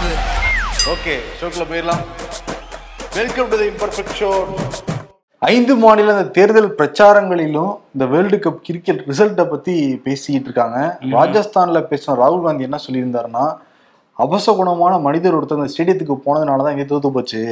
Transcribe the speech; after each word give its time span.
மாறுது 0.00 0.18
ஓகே 0.92 1.14
ஷோக்குள்ள 1.38 1.64
போயிடலாம். 1.70 2.02
Welcome 3.16 3.48
to 3.52 3.56
the 3.60 3.66
imperfect 3.70 4.14
show 4.20 4.28
ஐந்து 5.42 5.72
மாநில 5.82 6.12
இந்த 6.14 6.24
தேர்தல் 6.36 6.68
பிரச்சாரங்களிலும் 6.78 7.72
இந்த 7.94 8.04
வேர்ல்டு 8.12 8.38
கப் 8.44 8.62
கிரிக்கெட் 8.68 9.02
ரிசல்ட்டை 9.10 9.44
பத்தி 9.52 9.74
பேசிக்கிட்டு 10.06 10.48
இருக்காங்க. 10.48 10.78
ராஜஸ்தான்ல 11.16 11.80
பேசின 11.90 12.16
ராகுல் 12.22 12.44
காந்தி 12.46 12.66
என்ன 12.68 12.78
சொல்லியிருந்தாருன்னா 12.84 13.44
அபசகுணமான 14.24 14.94
மனிதர் 15.06 15.36
ஒருத்தர் 15.38 15.60
அந்த 15.60 15.72
ஸ்டேடியத்துக்கு 15.74 16.16
போனதுனால 16.26 16.64
தான் 16.64 16.74
இங்கே 16.76 16.86
தோத்து 16.92 17.10
போச்சு. 17.16 17.42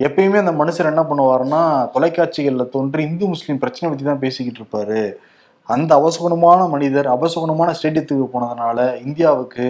எப்பயுமே 0.00 0.38
அந்த 0.42 0.54
மனுஷர் 0.60 0.90
என்ன 0.92 1.04
பண்ணுவாருன்னா 1.10 1.62
தொலைக்காட்சிகளில் 1.94 2.72
தோன்றி 2.74 3.02
இந்து 3.10 3.26
முஸ்லீம் 3.32 3.62
பிரச்சனை 3.64 3.88
பற்றி 3.90 4.06
தான் 4.10 4.22
பேசிக்கிட்டு 4.24 4.60
இருப்பாரு. 4.62 5.02
அந்த 5.68 5.90
அபசகுணமான 6.00 6.60
மனிதர் 6.74 7.08
அபசகுணமான 7.16 7.72
ஸ்டேடியத்துக்கு 7.78 8.26
போனதுனால 8.34 8.78
இந்தியாவுக்கு 9.06 9.66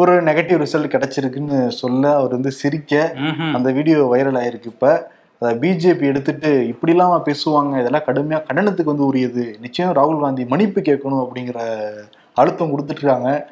ஒரு 0.00 0.12
நெகட்டிவ் 0.26 0.60
ரிசல்ட் 0.62 0.92
கிடைச்சிருக்குன்னு 0.92 1.56
சொல்ல 1.78 2.02
அவர் 2.16 2.36
வந்து 2.36 2.52
சிரிக்க. 2.58 2.92
அந்த 3.56 3.68
வீடியோ 3.78 3.98
வைரல் 4.12 4.38
ஆயிருக்கு 4.40 4.72
இப்ப 4.72 4.88
அதை 5.42 5.52
பிஜேபி 5.60 6.04
எடுத்துட்டு 6.06 6.50
இப்படிலாம் 6.70 7.14
பேசுவாங்க 7.26 7.80
இதெல்லாம் 7.80 8.06
கடுமையா 8.06 8.38
கண்டனத்துக்கு 8.46 8.92
வந்து 8.92 9.06
உரியது 9.06 9.44
நிச்சயம் 9.60 9.94
ராகுல் 9.96 10.22
காந்தி 10.22 10.44
மன்னிப்பு 10.50 10.80
கேட்கணும் 10.82 11.22
அப்படிங்கிற 11.24 11.60
அழுத்தம் 12.36 12.72
கொடுத்துட்டு 12.72 13.02
இருக்காங்க 13.02 13.30
ம். 13.30 13.46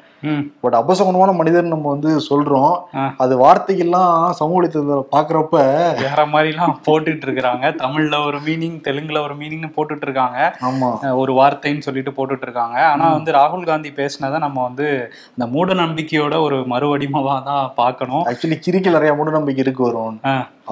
பட் 0.61 0.75
அபசகுணமான 0.75 1.35
மனிதர் 1.35 1.63
நம்ம 1.63 1.89
வந்து 1.89 2.21
சொல்றோம். 2.29 2.79
அது 3.17 3.47
வார்த்தைகள்லாம் 3.47 4.29
சமூக 4.29 4.61
வலைத்தளத்துல 4.61 5.03
பாக்குறப்ப 5.11 5.49
வேற 5.95 6.25
மாதிரிலாம் 6.25 6.73
போட்டுட்டு 6.87 7.25
இருக்கிறாங்க. 7.25 7.65
தமிழ்ல 7.77 8.25
ஒரு 8.25 8.37
மீனிங் 8.37 8.81
தெலுங்குல 8.83 9.23
ஒரு 9.23 9.35
மீனிங்னு 9.35 9.71
போட்டுட்டு 9.75 10.01
இருக்காங்க. 10.01 10.57
ஆமா. 10.61 11.15
ஒரு 11.15 11.33
வார்த்தைன்னு 11.33 11.79
சொல்லிட்டு 11.79 12.11
போட்டுட்டு 12.11 12.41
இருக்காங்க. 12.41 12.85
ஆனா 12.85 13.11
வந்து 13.11 13.31
ராகுல் 13.31 13.65
காந்தி 13.65 13.89
பேசினதை 13.89 14.37
நம்ம 14.37 14.63
வந்து 14.63 15.11
இந்த 15.29 15.51
மூட 15.51 15.73
நம்பிக்கையோட 15.73 16.41
ஒரு 16.41 16.55
மறுவடிமவா 16.55 17.43
தான் 17.43 17.71
பார்க்கணும். 17.75 18.25
ஆக்சுவலி 18.25 18.59
கிரிக்கெட் 18.59 18.91
நிறைய 18.91 19.13
மூட 19.13 19.29
நம்பிக்கை 19.29 19.63
இருக்கு 19.63 19.83
வரும். 19.83 20.19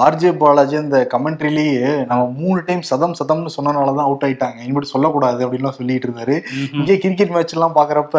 ஆர்ஜே 0.05 0.31
பாலாஜி 0.37 0.75
அந்த 0.75 0.97
கமெண்ட்ரிலேயே 1.13 2.05
நம்ம 2.05 2.23
மூணு 2.37 2.59
டைம் 2.65 2.81
சதம் 2.81 3.15
சதம்னு 3.19 3.53
சொன்னனாலதான் 3.57 4.07
அவுட் 4.07 4.25
ஆயிட்டாங்க 4.25 4.57
இனிமேட்டு 4.65 4.93
சொல்லக்கூடாது 4.93 5.39
அப்படின்லாம் 5.45 5.77
சொல்லிட்டு 5.77 6.07
இருந்தாரு. 6.07 6.35
இங்கே 6.73 6.97
கிரிக்கெட் 6.97 7.33
மேட்ச் 7.35 7.55
எல்லாம் 7.55 7.75
பாக்குறப்ப. 7.75 8.17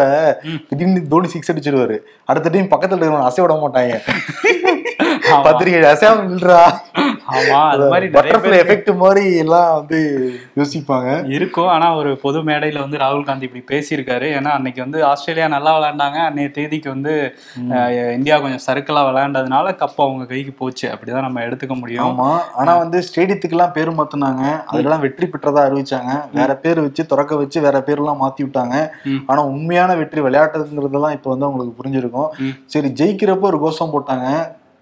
திடீர்னு 0.69 1.03
தோனி 1.09 1.29
சிக்ஸ் 1.29 1.53
அடிச்சிருவாரு 1.53 1.99
அடுத்த 2.25 2.49
டைம் 2.55 2.73
பக்கத்துல 2.75 2.97
இருக்கிறவங்க 2.97 3.31
அசைய 3.31 3.45
விட 3.47 3.57
மாட்டாங்க. 3.63 3.95
பத்திரிகை 5.47 5.79
அசையாம 5.93 6.25
நில்றா 6.31 6.61
ஆமா 7.37 7.59
அது 7.73 7.85
மாதிரி 7.91 8.07
பட்டர்ஃபிளை 8.15 8.57
எஃபெக்ட் 8.63 8.91
மாதிரி 9.03 9.25
எல்லாம் 9.43 9.71
வந்து 9.79 9.99
யோசிப்பாங்க. 10.59 11.09
இருக்கும். 11.37 11.71
ஆனா 11.75 11.87
ஒரு 12.01 12.11
பொது 12.23 12.39
மேடையில 12.49 12.79
வந்து 12.85 13.01
ராகுல் 13.03 13.27
காந்தி 13.29 13.47
இப்படி 13.49 13.63
பேசியிருக்காரு. 13.73 14.27
ஏன்னா 14.39 14.51
அன்னைக்கு 14.59 14.81
வந்து 14.85 14.99
ஆஸ்திரேலியா 15.09 15.49
நல்லா 15.55 15.73
விளையாண்டாங்க. 15.77 16.19
அன்னைய 16.29 16.51
தேதிக்கு 16.59 16.89
வந்து 16.95 17.13
இந்தியா 18.17 18.37
கொஞ்சம் 18.45 18.65
சறுக்கலா 18.67 19.03
விளையாண்டதுனால 19.09 19.75
கப் 19.83 20.01
அவங்க 20.07 20.27
கைக்கு 20.33 20.55
போச்சு. 20.63 20.87
அப்படிதான் 20.93 21.27
நம்ம 21.29 21.45
எடுத்துக்க 21.49 21.77
முடியும். 21.81 22.07
ஆமா. 22.09 22.31
ஆனா 22.61 22.75
வந்து 22.83 23.01
ஸ்டேடியத்துக்கு 23.09 23.57
எல்லாம் 23.59 23.75
பேர் 23.79 23.97
மாத்துனாங்க. 24.01 24.45
அதெல்லாம் 24.73 25.05
வெற்றி 25.07 25.29
பெற்றதா 25.35 25.67
அறிவிச்சாங்க. 25.69 26.15
வேற 26.39 26.51
பேர் 26.65 26.85
வச்சு 26.87 27.05
திறக்க 27.13 27.37
வச்சு 27.43 27.61
வேற 27.67 27.77
பேர் 27.89 28.03
எல்லாம் 28.05 28.23
மாத்தி 28.25 28.45
விட்டாங்க. 28.47 28.77
ஆனா 29.33 29.41
உண்மையான 29.55 29.97
வெற்றி 30.03 30.21
விளையாட்டுங்கிறதெல்லாம் 30.29 31.17
இப்ப 31.19 31.31
வந்து 31.35 31.49
அவங்களுக்கு 31.49 31.79
புரிஞ்சிருக்கும். 31.81 32.31
சரி 32.75 32.91
ஜெயிக்கிறப்ப 33.03 33.51
ஒரு 33.53 33.61
கோஷம் 33.67 33.95
போட்டாங்க. 33.97 34.27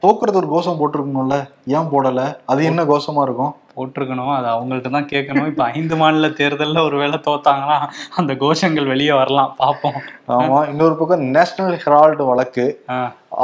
தோக்குறது 0.02 0.38
ஒரு 0.40 0.48
கோஷம் 0.54 0.78
போட்டிருக்கணும்ல 0.80 1.36
ஏன் 1.76 1.88
போடல? 1.92 2.20
அது 2.52 2.60
என்ன 2.70 2.80
கோஷமா 2.90 3.22
இருக்கும்? 3.26 3.54
போட்டிருக்கணும் 3.76 4.32
அது 4.36 4.46
அவங்கள்ட்ட 4.52 4.90
தான் 4.96 5.08
கேட்கணும். 5.12 5.48
இப்ப 5.52 5.64
ஐந்து 5.76 5.94
மாநில 6.00 6.28
தேர்தல்ல 6.40 6.82
ஒருவேளை 6.88 7.18
தோத்தாங்கன்னா 7.26 7.78
அந்த 8.20 8.32
கோஷங்கள் 8.42 8.90
வெளியே 8.92 9.14
வரலாம் 9.20 9.54
பார்ப்போம். 9.62 9.98
ஆமா 10.36 10.58
இன்னொரு 10.70 10.94
பக்கம் 11.00 11.24
நேஷனல் 11.36 11.78
ஹெரால்டு 11.84 12.24
வழக்கு. 12.30 12.66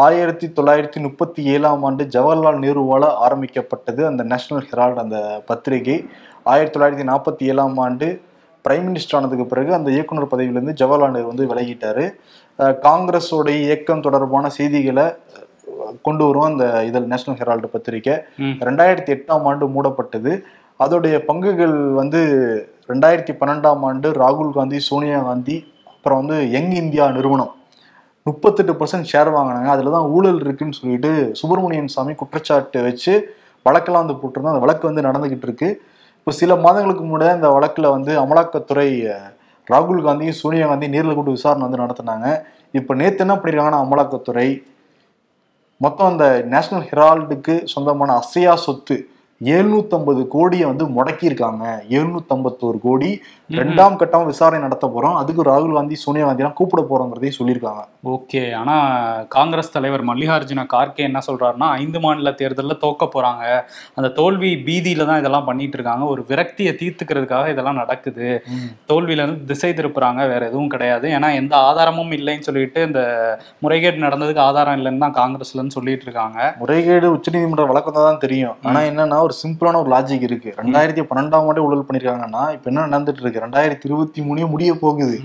ஆயிரத்தி 0.04 0.48
தொள்ளாயிரத்தி 0.58 1.00
முப்பத்தி 1.06 1.42
ஏழாம் 1.54 1.84
ஆண்டு 1.88 2.04
ஜவஹர்லால் 2.14 2.62
நேருவால 2.64 3.10
ஆரம்பிக்கப்பட்டது 3.26 4.04
அந்த 4.10 4.22
நேஷனல் 4.32 4.68
ஹெரால்டு 4.70 5.02
அந்த 5.04 5.18
பத்திரிகை. 5.50 5.98
ஆயிரத்தி 6.52 6.76
தொள்ளாயிரத்தி 6.76 7.06
நாற்பத்தி 7.12 7.50
ஏழாம் 7.52 7.76
ஆண்டு 7.86 8.08
பிரைம் 8.64 8.86
மினிஸ்டர் 8.88 9.16
ஆனதுக்கு 9.18 9.46
பிறகு 9.52 9.70
அந்த 9.78 9.88
இயக்குனர் 9.96 10.32
பதவியிலிருந்து 10.32 10.78
ஜவஹர்லால் 10.80 11.14
நேரு 11.16 11.32
வந்து 11.32 11.50
விலகிட்டாரு. 11.52 12.04
காங்கிரஸோடைய 12.86 13.56
இயக்கம் 13.66 14.04
தொடர்பான 14.06 14.48
செய்திகளை 14.58 15.06
கொண்டு 16.02 16.24
வரும் 16.24 16.42
அந்த 16.42 16.84
இதழ் 16.84 17.06
நேஷனல் 17.06 17.38
ஹெரால்டு 17.38 17.66
பத்திரிகை 17.66 18.24
ம். 18.38 18.56
ரெண்டாயிரத்தி 18.60 19.12
எட்டாம் 19.16 19.44
ஆண்டு 19.44 19.68
மூடப்பட்டது. 19.68 20.42
அதோடைய 20.80 21.24
பங்குகள் 21.28 21.92
வந்து 21.92 22.20
ரெண்டாயிரத்தி 22.88 23.32
பன்னெண்டாம் 23.40 23.82
ஆண்டு 23.84 24.10
ராகுல் 24.12 24.52
காந்தி 24.52 24.78
சோனியா 24.78 25.22
காந்தி 25.22 25.66
அப்புறம் 25.86 26.26
வந்து 26.26 26.50
யங் 26.50 26.72
இந்தியா 26.72 27.10
நிறுவனம். 27.10 27.52
முப்பத்தெட்டு 28.26 28.72
பர்சன்ட் 28.72 29.10
ஷேர் 29.12 29.28
வாங்கினாங்க. 29.28 29.66
அதில் 29.66 29.90
தான் 29.90 30.08
ஊழல் 30.08 30.40
இருக்குன்னு 30.40 30.72
சொல்லிட்டு 30.72 31.32
சுப்பிரமணியன் 31.32 31.88
சாமி 31.88 32.14
குற்றச்சாட்டு 32.14 32.82
வச்சு 32.82 33.12
வழக்கெல்லாம் 33.66 34.04
வந்து 34.06 34.20
போட்டிருந்தோம். 34.22 34.54
அந்த 34.54 34.64
வழக்கு 34.66 34.86
வந்து 34.86 35.02
நடந்துகிட்டு 35.02 35.42
இருக்கு. 35.42 35.68
இப்போ 36.18 36.30
சில 36.30 36.56
மாதங்களுக்கு 36.56 37.04
முன்னாடி 37.04 37.34
இந்த 37.34 37.50
வழக்கில் 37.50 37.90
வந்து 37.90 38.18
அமலாக்கத்துறை 38.20 38.88
ராகுல் 39.70 40.04
காந்தியும் 40.04 40.38
சோனியா 40.42 40.66
காந்தி 40.66 40.88
நேரில் 40.88 41.14
கூட்டு 41.14 41.30
விசாரணை 41.30 41.68
வந்து 41.68 41.82
நடத்தினாங்க. 41.82 42.26
இப்போ 42.72 42.94
நேற்று 42.94 43.18
என்ன 43.18 43.34
பண்ணியிருக்காங்கன்னா 43.34 43.84
அமலாக்கத்துறை 43.84 44.46
மொத்தம் 45.82 46.10
அந்த 46.10 46.26
நேஷனல் 46.44 46.86
ஹெரால்டுக்கு 46.90 47.54
சொந்தமான 47.64 48.14
அசையா 48.14 48.54
சொத்து 48.64 48.96
750 49.50 50.22
கோடியை 50.34 50.64
வந்து 50.70 50.84
முடக்கியிருக்காங்க. 50.96 51.64
751 51.98 52.78
கோடி. 52.86 53.10
ரெண்டாம் 53.60 53.96
கட்டம் 54.00 54.26
விசாரணை 54.26 54.60
நடத்த 54.62 54.86
போறோம். 54.86 55.16
அதுக்கு 55.20 55.42
ராகுல் 55.48 55.74
காந்தி 55.76 55.94
சோனியா 55.94 56.24
காந்தி 56.26 56.42
எல்லாம் 56.42 56.58
கூப்பிட 56.60 56.82
போறோங்கிறதையும் 56.90 57.36
சொல்லியிருக்காங்க. 57.38 57.82
ஓகே. 58.14 58.42
ஆனா 58.60 58.74
காங்கிரஸ் 59.36 59.72
தலைவர் 59.76 60.04
மல்லிகார்ஜுன 60.10 60.64
கார்கே 60.74 61.02
என்ன 61.08 61.20
சொல்றாருன்னா 61.26 61.68
ஐந்து 61.80 62.00
மாநில 62.00 62.30
தேர்தல்ல 62.30 62.76
தோக்க 62.84 63.08
போறாங்க. 63.14 63.44
அந்த 63.94 64.08
தோல்வி 64.20 64.50
பீதியில 64.68 65.06
தான் 65.10 65.20
இதெல்லாம் 65.22 65.48
பண்ணிட்டு 65.50 65.76
இருக்காங்க. 65.78 66.04
ஒரு 66.04 66.24
விரக்தியை 66.30 66.72
தீர்த்துக்கிறதுக்காக 66.82 67.48
இதெல்லாம் 67.54 67.80
நடக்குது. 67.82 68.28
தோல்வியில 68.92 69.26
இருந்து 69.26 69.44
திசை 69.52 69.72
திருப்புறாங்க. 69.72 70.20
வேற 70.32 70.42
எதுவும் 70.50 70.72
கிடையாது. 70.76 71.08
ஏன்னா 71.18 71.30
எந்த 71.34 71.56
ஆதாரமும் 71.56 72.14
இல்லைன்னு 72.18 72.48
சொல்லிட்டு 72.48 72.82
இந்த 72.88 73.02
முறைகேடு 73.66 74.04
நடந்ததுக்கு 74.06 74.44
ஆதாரம் 74.48 74.78
இல்லைன்னு 74.80 75.04
தான் 75.06 75.18
காங்கிரஸ்ல 75.20 75.60
இருந்து 75.60 75.78
சொல்லிட்டு 75.78 76.06
இருக்காங்க. 76.08 76.54
முறைகேடு 76.62 77.08
உச்சநீதிமன்ற 77.18 77.66
வழக்கம் 77.72 77.98
தான் 77.98 78.24
தெரியும். 78.26 78.56
ஆனா 78.68 78.80
என்னன்னா 78.90 79.20
ஒரு 79.28 79.31
சிம்பிளான 79.42 79.80
ஒரு 79.82 79.90
லாஜிக் 79.94 80.26
இருக்கு. 80.28 80.54
ரெண்டாயிரத்தி 80.56 81.02
பன்னெண்டாம் 81.10 81.46
ஆண்டே 81.48 81.62
ஊழல் 81.66 81.86
பண்ணிருக்காங்கன்னா 81.88 82.42
இப்ப 82.56 82.70
என்ன 82.72 82.86
நடந்துட்டு 82.86 83.22
இருக்கு 83.24 83.42
ரெண்டாயிரத்தி 83.46 83.86
இருபத்தி 83.88 84.22
மூணே 84.22 84.48
முடிய 84.48 84.74
போகுது. 84.74 85.16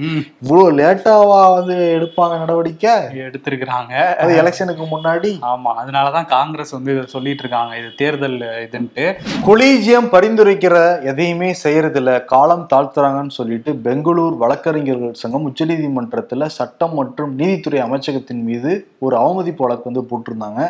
இவ்வளவு 0.42 0.72
லேட்டாவா 0.80 1.40
வந்து 1.58 1.76
எடுப்பாங்க 1.98 2.38
நடவடிக்கை? 2.38 2.94
எடுத்திருக்கிறாங்க. 3.26 3.94
அது 4.22 4.38
எலெக்ஷனுக்கு 4.42 4.88
முன்னாடி. 4.94 5.32
ஆமா 5.52 5.74
அதனாலதான் 5.84 6.26
காங்கிரஸ் 6.26 6.72
வந்து 6.72 6.94
இதை 6.96 7.06
சொல்லிட்டு 7.08 7.44
இருக்காங்க 7.44 7.78
இது 7.78 7.92
தேர்தல் 7.98 8.40
இதுன்ட்டு. 8.66 9.06
கொலீஜியம் 9.48 10.12
பரிந்துரைக்கிற 10.16 11.04
எதையுமே 11.04 11.56
செய்யறதில்ல. 11.64 12.26
காலம் 12.26 12.68
தாழ்த்துறாங்கன்னு 12.74 13.38
சொல்லிட்டு 13.40 13.74
பெங்களூர் 13.76 14.36
வழக்கறிஞர்கள் 14.38 15.14
சங்கம் 15.14 15.48
உச்சநீதிமன்றத்துல 15.50 16.46
சட்டம் 16.46 16.94
மற்றும் 16.94 17.36
நீதித்துறை 17.36 17.82
அமைச்சகத்தின் 17.82 18.44
மீது 18.50 18.72
ஒரு 19.00 19.16
அவமதிப்பு 19.18 19.66
வழக்கு 19.66 19.90
வந்து 19.92 20.08
போட்டிருந்தாங்க. 20.10 20.62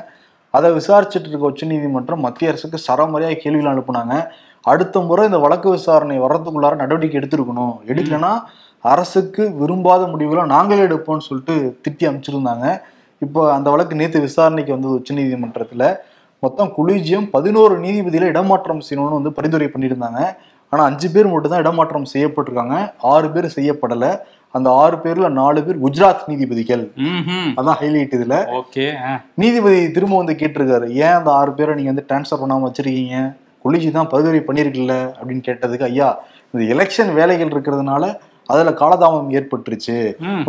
அதை 0.56 0.68
விசாரிச்சுட்டு 0.80 1.30
இருக்க 1.32 1.52
உச்சநீதிமன்றம் 1.54 2.24
மத்திய 2.26 2.52
அரசுக்கு 2.52 2.78
சரமரியாக 2.88 3.38
கேள்விகள் 3.44 3.74
அனுப்புனாங்க. 3.74 4.16
அடுத்த 4.72 5.00
முறை 5.10 5.24
இந்த 5.30 5.40
வழக்கு 5.46 5.68
விசாரணை 5.78 6.18
வர்றதுக்குள்ளார 6.26 6.76
நடவடிக்கை 6.84 7.18
எடுத்திருக்கணும். 7.20 7.76
எடுக்கலைன்னா 7.92 8.34
அரசுக்கு 8.92 9.44
விரும்பாத 9.62 10.02
முடிவுகளை 10.14 10.44
நாங்களே 10.56 10.84
எடுப்போம்னு 10.88 11.28
சொல்லிட்டு 11.30 11.56
திட்டி 11.86 12.06
அமைச்சிருந்தாங்க 12.10 12.66
இப்போ 13.26 13.42
அந்த 13.56 13.68
வழக்கு 13.74 13.94
நேற்று 14.00 14.20
விசாரணைக்கு 14.26 14.76
வந்தது 14.76 14.98
உச்சநீதிமன்றத்தில் 15.00 15.88
மொத்தம் 16.44 16.72
குலீஜியம் 16.78 17.28
பதினோரு 17.36 17.76
நீதிபதியில 17.86 18.28
இடமாற்றம் 18.34 18.84
செய்யணும்னு 18.88 19.18
வந்து 19.20 19.32
பரிந்துரை 19.38 19.68
பண்ணியிருந்தாங்க. 19.74 20.20
ஆனால் 20.74 20.88
அஞ்சு 20.90 21.08
பேர் 21.14 21.30
மட்டும் 21.32 21.54
தான் 21.54 21.64
இடமாற்றம் 21.64 22.08
செய்யப்பட்டிருக்காங்க. 22.14 22.78
ஆறு 23.14 23.28
பேர் 23.36 23.48
செய்யப்படலை. 23.58 24.12
அந்த 24.56 24.70
ஆறு 24.82 24.98
பேர்ல 25.04 25.28
நாலு 25.40 25.60
பேர் 25.66 25.82
குஜராத் 25.84 26.28
நீதிபதிகள். 26.32 26.86
அதான் 27.60 27.80
ஹைலைட் 27.82 28.16
இதுல. 28.18 28.38
ஓகே 28.60 28.86
நீதிபதி 29.42 29.82
திரும்ப 29.98 30.22
வந்து 30.22 30.36
கேட்டிருக்காரு 30.42 30.88
ஏன் 31.04 31.18
அந்த 31.18 31.30
ஆறு 31.40 31.52
பேரை 31.58 31.76
நீங்க 31.80 31.92
வந்து 31.94 32.08
டிரான்ஸ்ஃபர் 32.12 32.42
பண்ணாம 32.44 32.68
வச்சிருக்கீங்க? 32.70 33.20
கொலிஜி 33.66 33.90
தான் 33.92 34.10
பரிந்துரை 34.14 34.42
பண்ணியிருக்குல்ல 34.48 34.96
அப்படின்னு 35.20 35.46
கேட்டதுக்கு 35.50 35.88
ஐயா 35.92 36.10
இந்த 36.54 36.64
எலெக்ஷன் 36.76 37.14
வேலைகள் 37.20 37.54
இருக்கிறதுனால 37.54 38.04
அதுல 38.50 38.72
காலதாமம் 38.82 39.32
ஏற்பட்டுருச்சு. 39.38 39.96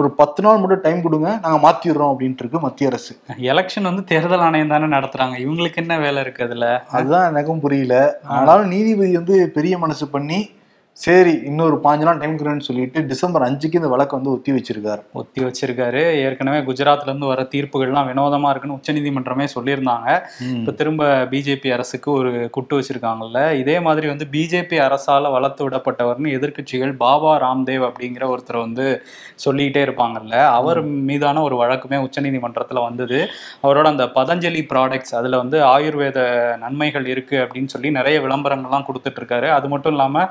ஒரு 0.00 0.08
பத்து 0.18 0.40
நாள் 0.44 0.60
மட்டும் 0.62 0.82
டைம் 0.84 1.00
கொடுங்க 1.06 1.28
நாங்க 1.44 1.58
மாத்திடுறோம் 1.64 2.10
அப்படின்ட்டு 2.12 2.42
இருக்கு 2.44 2.58
மத்திய 2.64 2.90
அரசு. 2.90 3.12
எலெக்ஷன் 3.52 3.88
வந்து 3.90 4.02
தேர்தல் 4.10 4.44
ஆணையம் 4.46 4.72
தானே 4.74 4.88
நடத்துறாங்க. 4.94 5.34
இவங்களுக்கு 5.44 5.80
என்ன 5.82 5.96
வேலை 6.04 6.22
இருக்கு 6.24 6.44
அதுல? 6.46 6.66
அதுதான் 6.98 7.26
எனக்கும் 7.30 7.62
புரியல. 7.64 7.96
ஆனாலும் 8.36 8.70
நீதிபதி 8.74 9.12
வந்து 9.20 9.38
பெரிய 9.56 9.74
மனசு 9.84 10.06
பண்ணி 10.14 10.38
சரி 11.00 11.32
இன்னொரு 11.44 11.80
பாஞ்சு 11.84 12.02
நாள் 12.02 12.18
டைம் 12.18 12.38
கொடுன்னு 12.38 12.60
சொல்லிட்டு 12.60 13.06
டிசம்பர் 13.06 13.42
அஞ்சுக்கு 13.42 13.74
இந்த 13.74 13.88
வழக்கை 13.88 14.18
வந்து 14.18 14.30
ஒத்தி 14.30 14.52
வச்சிருக்காரு. 14.52 15.02
ஒத்தி 15.12 15.44
வச்சிருக்காரு. 15.44 16.00
ஏற்கனவே 16.14 16.58
குஜராத்ல 16.58 17.02
இருந்து 17.02 17.26
வர 17.26 17.42
தீர்ப்புகள்லாம் 17.42 18.08
வினோதமா 18.10 18.48
இருக்குன்னு 18.48 18.78
உச்சநீதிமன்றமே 18.78 19.46
சொல்லியிருந்தாங்க. 19.54 20.22
இப்ப 20.54 20.72
திரும்ப 20.72 21.24
பிஜேபி 21.24 21.72
அரசுக்கு 21.72 22.10
ஒரு 22.12 22.50
குட்டு 22.50 22.80
வச்சிருக்காங்கல்ல. 22.80 23.52
இதே 23.52 23.80
மாதிரி 23.80 24.06
வந்து 24.06 24.26
பிஜேபி 24.32 24.78
அரசால 24.86 25.30
வளர்த்து 25.30 25.68
விடப்பட்டவர்னு 25.68 26.34
எதிர்க்கட்சிகள் 26.38 26.96
பாபா 26.96 27.32
ராம்தேவ் 27.40 27.86
அப்படிங்கிற 27.90 28.26
ஒருத்தர் 28.34 28.58
வந்து 28.58 29.02
சொல்லிக்கிட்டே 29.34 29.84
இருப்பாங்கல்ல. 29.84 30.34
அவர் 30.46 30.82
மீதான 30.82 31.42
ஒரு 31.42 31.64
வழக்குமே 31.64 32.00
உச்சநீதிமன்றத்துல 32.08 32.82
வந்தது. 32.82 33.28
அவரோட 33.62 33.84
அந்த 33.84 34.06
பதஞ்சலி 34.06 34.64
ப்ராடக்ட்ஸ் 34.74 35.14
அதுல 35.14 35.36
வந்து 35.36 35.60
ஆயுர்வேத 35.64 36.18
நன்மைகள் 36.56 37.06
இருக்கு 37.06 37.36
அப்படின்னு 37.36 37.66
சொல்லி 37.66 37.90
நிறைய 37.90 38.20
விளம்பரங்கள்லாம் 38.20 38.88
கொடுத்துட்டு 38.90 39.22
இருக்காரு. 39.22 39.48
அது 39.50 39.68
மட்டும் 39.68 39.92
இல்லாம 39.92 40.28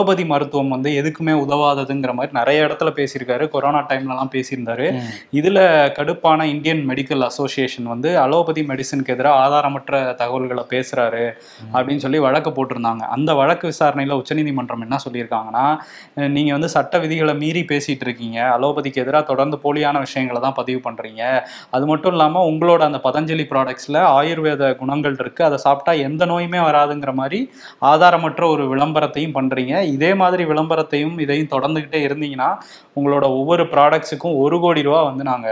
அலோபதி 0.00 0.24
மருத்துவம் 0.24 0.68
வந்து 0.68 0.90
எதுக்குமே 0.90 1.28
உதவாததுங்கிற 1.28 2.12
மாதிரி 2.12 2.32
நிறைய 2.32 2.64
இடத்துல 2.64 2.96
பேசியிருக்காரு. 3.00 3.48
கொரோனா 3.48 3.86
டைம்லலாம் 3.86 4.32
பேசியிருந்தாரு. 4.32 5.00
இதுல 5.32 5.58
கடுப்பான 5.98 6.42
இந்தியன் 6.42 6.88
மெடிக்கல் 6.88 7.20
அசோசியேஷன் 7.20 7.84
வந்து 7.84 8.18
அலோபதி 8.18 8.62
மெடிசனுக்கு 8.62 9.06
எதிராக 9.06 9.38
ஆதாரமற்ற 9.40 10.14
தகவல்களை 10.14 10.64
பேசுறாரு 10.68 11.30
அப்படின்னு 11.72 11.96
சொல்லி 11.96 12.18
வழக்கு 12.18 12.50
போட்டிருந்தாங்க. 12.50 12.96
அந்த 12.96 13.34
வழக்கு 13.34 13.68
விசாரணையில 13.68 14.10
உச்சநீதிமன்றம் 14.10 14.80
என்ன 14.80 14.96
சொல்லியிருக்காங்கன்னா 15.10 15.78
அஹ் 16.16 16.28
நீங்க 16.28 16.52
வந்து 16.52 16.68
சட்ட 16.68 16.98
விதிகளை 16.98 17.34
மீறி 17.34 17.60
பேசிட்டு 17.60 18.00
இருக்கீங்க. 18.00 18.56
அலோபதிக்கு 18.60 18.94
எதிராக 18.94 19.24
தொடர்ந்து 19.24 19.56
போலியான 19.56 19.98
விஷயங்களை 19.98 20.42
தான் 20.42 20.54
பதிவு 20.54 20.90
பண்றீங்க. 20.90 21.40
அது 21.70 21.86
மட்டும் 21.86 22.10
இல்லாம 22.10 22.48
உங்களோட 22.48 22.78
அந்த 22.78 23.00
பதஞ்சலி 23.04 23.46
ப்ராடக்ட்ஸ்ல 23.46 23.92
ஆயுர்வேத 23.92 24.76
குணங்கள் 24.76 25.16
இருக்கு. 25.18 25.44
அதை 25.44 25.58
சாப்பிட்டா 25.58 25.92
எந்த 25.92 26.26
நோயுமே 26.26 26.58
வராதுங்கிற 26.58 27.12
மாதிரி 27.12 27.50
ஆதாரமற்ற 27.82 28.46
ஒரு 28.46 28.76
விளம்பரத்தையும் 28.76 29.34
பண்றீங்க. 29.34 29.88
இதே 29.90 30.14
மாதிரி 30.14 30.44
விளம்பரத்தையும் 30.44 31.16
இதையும் 31.20 31.52
தொடர்ந்துகிட்டே 31.52 32.00
இருந்தீங்கன்னா 32.06 32.48
உங்களோட 32.96 33.24
ஒவ்வொரு 33.36 33.64
ப்ராடக்ட்ஸுக்கும் 33.72 34.36
ஒரு 34.36 34.58
கோடி 34.60 34.82
ரூபா 34.82 35.02
வந்து 35.02 35.24
நாங்க 35.24 35.48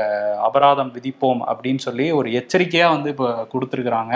அபராதம் 0.46 0.92
விதிப்போம் 0.94 1.42
அப்படின்னு 1.48 1.78
சொல்லி 1.78 2.12
ஒரு 2.12 2.28
எச்சரிக்கையா 2.32 2.88
வந்து 2.90 3.08
இப்போ 3.08 3.28
கொடுத்துருக்குறாங்க. 3.52 4.14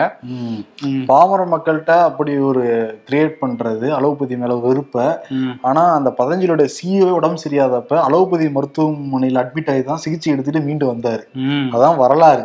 பாமர 1.06 1.42
மக்கள்கிட்ட 1.52 1.92
அப்படி 2.02 2.38
ஒரு 2.42 2.64
கிரியேட் 3.06 3.36
பண்றது 3.40 3.86
அலோபதி 3.90 4.36
மேல 4.36 4.54
வெறுப்ப. 4.64 4.96
ம், 5.36 5.54
ஆனா 5.62 5.84
அந்த 5.92 6.10
பதஞ்சலியோட 6.19 6.64
சிஇஓ 6.76 7.10
உடம்பு 7.12 7.42
சரியாதப்ப 7.44 8.00
அலோபதி 8.06 8.48
மருத்துவமனையில் 8.50 9.42
அட்மிட் 9.42 9.70
ஆகி 9.70 9.82
தான் 9.82 10.02
சிகிச்சை 10.04 10.32
எடுத்துட்டு 10.32 10.60
மீண்டு 10.60 10.86
வந்தாரு. 10.92 11.24
அதான் 11.74 11.96
வரலாறு. 11.96 12.44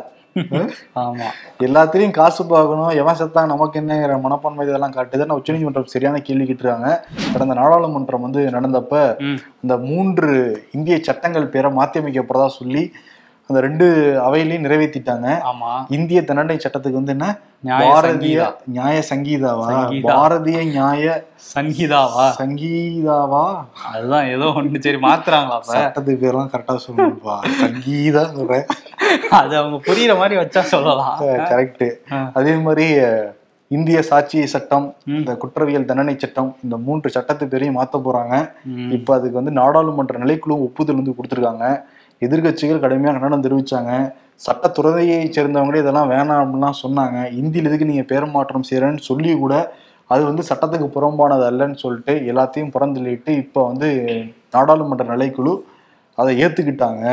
ஆமா. 0.95 1.27
எல்லாத்திலையும் 1.59 2.11
காசு 2.11 2.45
பார்க்கணும். 2.45 2.89
எவன் 2.89 3.15
செத்தாங்க 3.15 3.45
நமக்கு 3.45 3.79
என்னங்கிற 3.79 4.21
மனப்பான்மை 4.21 4.67
இதெல்லாம் 4.67 4.93
காட்டுது. 4.93 5.21
ஆனா 5.21 5.35
உச்சநீதிமன்றம் 5.35 5.85
சரியான 5.85 6.19
கேள்வி 6.19 6.53
கேட்டுருக்காங்க. 6.53 6.99
கடந்த 7.33 7.53
நாடாளுமன்றம் 7.53 8.21
வந்து 8.21 8.41
நடந்தப்ப. 8.45 9.21
இந்த 9.61 9.77
மூன்று 9.77 10.63
இந்திய 10.71 10.99
சட்டங்கள் 11.01 11.47
பேரை 11.47 11.71
மாத்தி 11.71 12.01
அமைக்கப்படுறதா 12.01 12.47
சொல்லி 12.47 12.91
அந்த 13.49 13.59
ரெண்டு 13.65 13.85
அவையிலையும் 14.27 14.65
நிறைவேற்றிட்டாங்க 14.65 15.27
ஆமா. 15.51 15.71
இந்திய 15.97 16.19
தண்டனை 16.29 16.57
சட்டத்துக்கு 16.63 16.99
வந்து 16.99 17.13
என்ன? 17.15 17.27
பாரதிய. 17.67 18.39
நியாய 18.73 18.97
சங்கீதாவா? 19.09 19.67
சங்கீதா. 19.69 20.09
பாரதிய 20.09 20.57
நியாய 20.71 21.15
சங்கீதாவா? 21.53 22.25
சங்கீதாவா? 22.41 23.45
அதுதான் 23.91 24.27
ஏதோ 24.33 24.49
ஒண்ணு. 24.59 24.83
சரி 24.87 24.99
மாத்துறாங்களா 25.07 25.57
சட்டத்துக்கு 25.71 26.21
பேர்லாம் 26.25 26.51
கரெக்டா 26.53 26.77
சொல்லணும்பா. 26.87 27.37
சங்கீதா 27.63 28.23
சொல்றேன். 28.35 28.67
அது 29.39 29.53
அவங்க 29.61 29.79
புரியுற 29.89 30.13
மாதிரி 30.21 30.37
வச்சா 30.43 30.63
சொல்லலாம். 30.75 31.17
கரெக்ட். 31.51 31.87
அதே 32.39 32.55
மாதிரி 32.67 32.87
இந்திய 33.71 33.99
சாட்சி 34.09 34.39
சட்டம். 34.55 34.85
இந்த 35.17 35.31
குற்றவியல் 35.41 35.87
தண்டனை 35.89 36.15
சட்டம் 36.17 36.51
இந்த 36.65 36.75
மூன்று 36.87 37.07
சட்டத்து 37.15 37.45
பேரையும் 37.53 37.77
மாத்த 37.79 37.99
போறாங்க. 38.05 38.35
இப்ப 38.97 39.15
அதுக்கு 39.15 39.39
வந்து 39.39 39.53
நாடாளுமன்ற 39.61 40.17
நிலைக்குழு 40.23 40.65
ஒப்புதல் 40.67 40.99
வந்து 40.99 41.15
கொடுத்துருக்காங்க. 41.17 41.67
எதிர்க்கட்சிகள் 42.25 42.83
கடுமையாக 42.83 43.13
கண்டனம் 43.15 43.45
தெரிவிச்சாங்க. 43.45 43.91
சட்டத்துறையை 44.45 45.19
சேர்ந்தவங்களே 45.35 45.81
இதெல்லாம் 45.83 46.11
வேணாம் 46.13 46.41
அப்படிலாம் 46.43 46.81
சொன்னாங்க. 46.83 47.17
இந்தியில் 47.41 47.69
இதுக்கு 47.69 47.89
நீங்க 47.91 48.05
பேர் 48.11 48.33
மாற்றம் 48.35 48.67
செய்யறேன்னு 48.69 49.03
சொல்லி 49.09 49.31
கூட 49.43 49.55
அது 50.13 50.21
வந்து 50.27 50.43
சட்டத்துக்கு 50.49 50.87
புறம்பானது 50.95 51.43
அல்லன்னு 51.47 51.77
சொல்லிட்டு 51.83 52.13
எல்லாத்தையும் 52.31 52.73
புறந்தள்ளிட்டு 52.75 53.31
இப்போ 53.43 53.61
வந்து 53.69 53.87
நாடாளுமன்ற 54.55 55.05
நிலைக்குழு 55.13 55.53
அதை 56.17 56.31
ஏத்துக்கிட்டாங்க. 56.43 57.05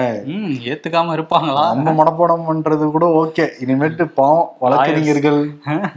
ஏத்துக்காம 0.72 1.14
இருப்பாங்களா? 1.16 1.64
நம்ம 1.72 1.94
மனப்பாடம் 1.98 2.46
பண்றது 2.50 2.84
கூட 2.94 3.06
ஓகே. 3.22 3.46
இனிமேட்டு 3.64 4.04
பாவம் 4.18 4.46
வழக்கறிஞர்கள் 4.64 5.40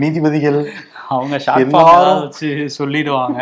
நீதிபதிகள் 0.04 0.60
அவங்க 1.10 1.40
ஷார்ட் 1.40 1.70
வச்சு 1.70 2.70
சொல்லிடுவாங்க. 2.78 3.40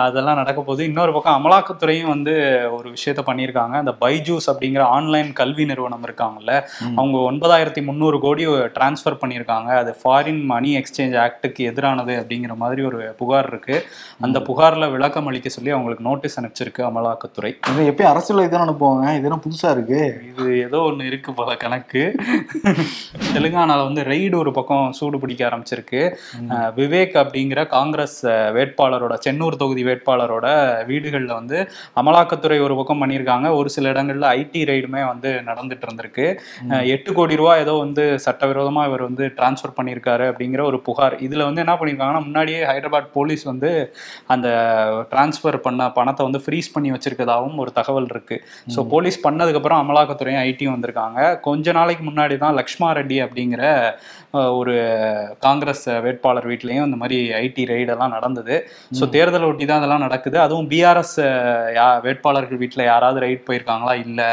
அதெல்லாம் 0.00 0.34
நடக்க 0.34 0.60
போகுது. 0.60 0.84
இன்னொரு 0.84 1.12
பக்கம் 1.12 1.44
அமலாக்கத்துறையும் 1.44 2.08
வந்து 2.08 2.34
ஒரு 2.76 2.90
விஷயத்த 2.90 3.22
பண்ணியிருக்காங்க. 3.26 3.74
அந்த 3.82 3.94
பைஜூஸ் 4.00 4.48
அப்படிங்கிற 4.52 4.80
ஆன்லைன் 4.80 5.32
கல்வி 5.32 5.64
நிறுவனம் 5.64 6.04
இருக்காங்கல்ல 6.06 6.62
அவங்க 6.96 7.18
ஒன்பதாயிரத்தி 7.32 7.84
முந்நூறு 7.84 8.20
கோடி 8.20 8.46
டிரான்ஸ்ஃபர் 8.46 9.18
பண்ணியிருக்காங்க. 9.20 9.70
அது 9.82 9.96
ஃபாரின் 10.04 10.44
மணி 10.44 10.76
எக்ஸ்சேஞ்ச் 10.76 11.16
ஆக்டுக்கு 11.24 11.66
எதிரானது 11.70 12.14
அப்படிங்கிற 12.22 12.54
மாதிரி 12.56 12.82
ஒரு 12.82 13.14
புகார் 13.18 13.46
இருக்கு. 13.46 13.84
அந்த 14.20 14.38
புகார்ல 14.38 14.90
விளக்கம் 14.90 15.26
அளிக்க 15.26 15.48
சொல்லி 15.48 15.70
அவங்களுக்கு 15.70 16.04
நோட்டீஸ் 16.04 16.40
அனுப்பிச்சிருக்கு 16.40 16.82
அமலாக்கத்துறை. 16.90 17.50
இவன் 17.70 17.94
எப்பயும் 17.94 18.12
அரசியல் 18.14 18.48
தானே 18.48 18.70
அனுப்புவாங்க? 18.70 19.16
இதெல்லாம் 19.16 19.42
புதுசா 19.46 19.70
இருக்கு? 19.70 20.22
இது 20.38 20.58
ஏதோ 20.58 20.78
ஒன்று 20.78 21.06
இருக்கு 21.06 21.32
போல 21.32 21.56
கணக்கு. 21.56 22.14
தெலுங்கானால 23.34 23.84
வந்து 23.84 24.02
ரெய்டு 24.02 24.34
ஒரு 24.34 24.52
பக்கம் 24.52 24.92
சூடு 24.92 25.18
பிடிக்க 25.18 25.48
ஆரம்பிச்சிருக்கு. 25.48 26.02
விவேக் 26.78 27.14
அப்படிங்கிற 27.22 27.60
காங்கிரஸ் 27.76 28.18
வேட்பாளரோட 28.56 29.14
சென்னூர் 29.24 29.58
தொகுதி 29.62 29.82
வேட்பாளரோட 29.88 30.46
வீடுகளில் 30.90 31.34
வந்து 31.38 31.58
அமலாக்கத்துறை 32.02 32.58
ஒரு 32.66 32.74
பக்கம் 32.80 33.02
பண்ணியிருக்காங்க. 33.02 33.46
ஒரு 33.60 33.68
சில 33.76 33.92
இடங்கள்ல 33.94 34.26
ஐடி 34.40 34.62
ரெய்டுமே 34.70 35.02
வந்து 35.12 35.30
நடந்துட்டு 35.48 35.86
இருந்திருக்கு. 35.88 36.26
எட்டு 36.94 37.10
கோடி 37.18 37.40
ரூபாய் 37.42 37.62
ஏதோ 37.64 37.74
வந்து 37.84 38.04
சட்டவிரோதமா 38.26 38.84
இவர் 38.90 39.06
வந்து 39.08 39.26
டிரான்ஸ்ஃபர் 39.38 39.76
பண்ணியிருக்காரு 39.78 40.26
அப்படிங்கிற 40.32 40.62
ஒரு 40.70 40.80
புகார். 40.88 41.16
இதுல 41.28 41.46
வந்து 41.48 41.64
என்ன 41.64 41.76
பண்ணியிருக்காங்கன்னா 41.80 42.24
முன்னாடியே 42.28 42.60
ஹைதராபாத் 42.70 43.14
போலீஸ் 43.18 43.44
வந்து 43.52 43.72
அந்த 44.36 44.48
டிரான்ஸ்ஃபர் 45.12 45.60
பண்ண 45.66 45.90
பணத்தை 45.98 46.22
வந்து 46.28 46.42
ஃப்ரீஸ் 46.44 46.72
பண்ணி 46.76 46.90
வச்சிருக்கதாகவும் 46.94 47.60
ஒரு 47.64 47.72
தகவல் 47.80 48.10
இருக்கு. 48.14 48.38
ஸோ 48.76 48.80
போலீஸ் 48.94 49.18
பண்ணதுக்கப்புறம் 49.26 49.82
அமலாக்கத்துறையும் 49.82 50.44
ஐடியும் 50.48 50.74
வந்திருக்காங்க. 50.76 51.20
கொஞ்ச 51.48 51.72
நாளைக்கு 51.80 52.04
முன்னாடி 52.10 52.36
தான் 52.44 52.56
லக்ஷ்மா 52.60 52.90
ரெட்டி 52.98 53.18
அப்படிங்கிற 53.26 53.64
ஒரு 54.60 54.74
காங்கிரஸ் 55.44 55.84
வேட்பாளர் 56.04 56.47
வீட்லேயும் 56.50 56.86
இந்த 56.88 56.98
மாதிரி 57.02 57.18
ஐடி 57.42 57.64
ரெய்டெல்லாம் 57.72 58.14
நடந்தது. 58.16 58.56
ஸோ 58.98 59.04
தேர்தலை 59.16 59.48
ஒட்டி 59.50 59.64
தான் 59.66 59.80
அதெல்லாம் 59.80 60.04
நடக்குது. 60.06 60.36
அதுவும் 60.46 60.68
பிஆர்எஸ் 60.72 61.16
வேட்பாளர்கள் 62.06 62.60
வீட்டில் 62.62 62.88
யாராவது 62.90 63.22
ரைட் 63.24 63.46
போயிருக்காங்களா? 63.48 63.94
இல்லை. 64.06 64.30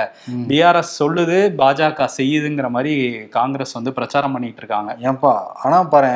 பிஆர்எஸ் 0.52 0.94
சொல்லுது 1.02 1.38
பாஜக 1.62 2.08
செய்யுதுங்கிற 2.18 2.70
மாதிரி 2.76 2.94
காங்கிரஸ் 3.38 3.76
வந்து 3.78 3.94
பிரச்சாரம் 3.98 4.36
பண்ணிட்டு 4.36 4.62
இருக்காங்க. 4.64 4.92
ஏன்பா? 5.10 5.34
ஆனா 5.64 5.78
பாரு. 5.94 6.12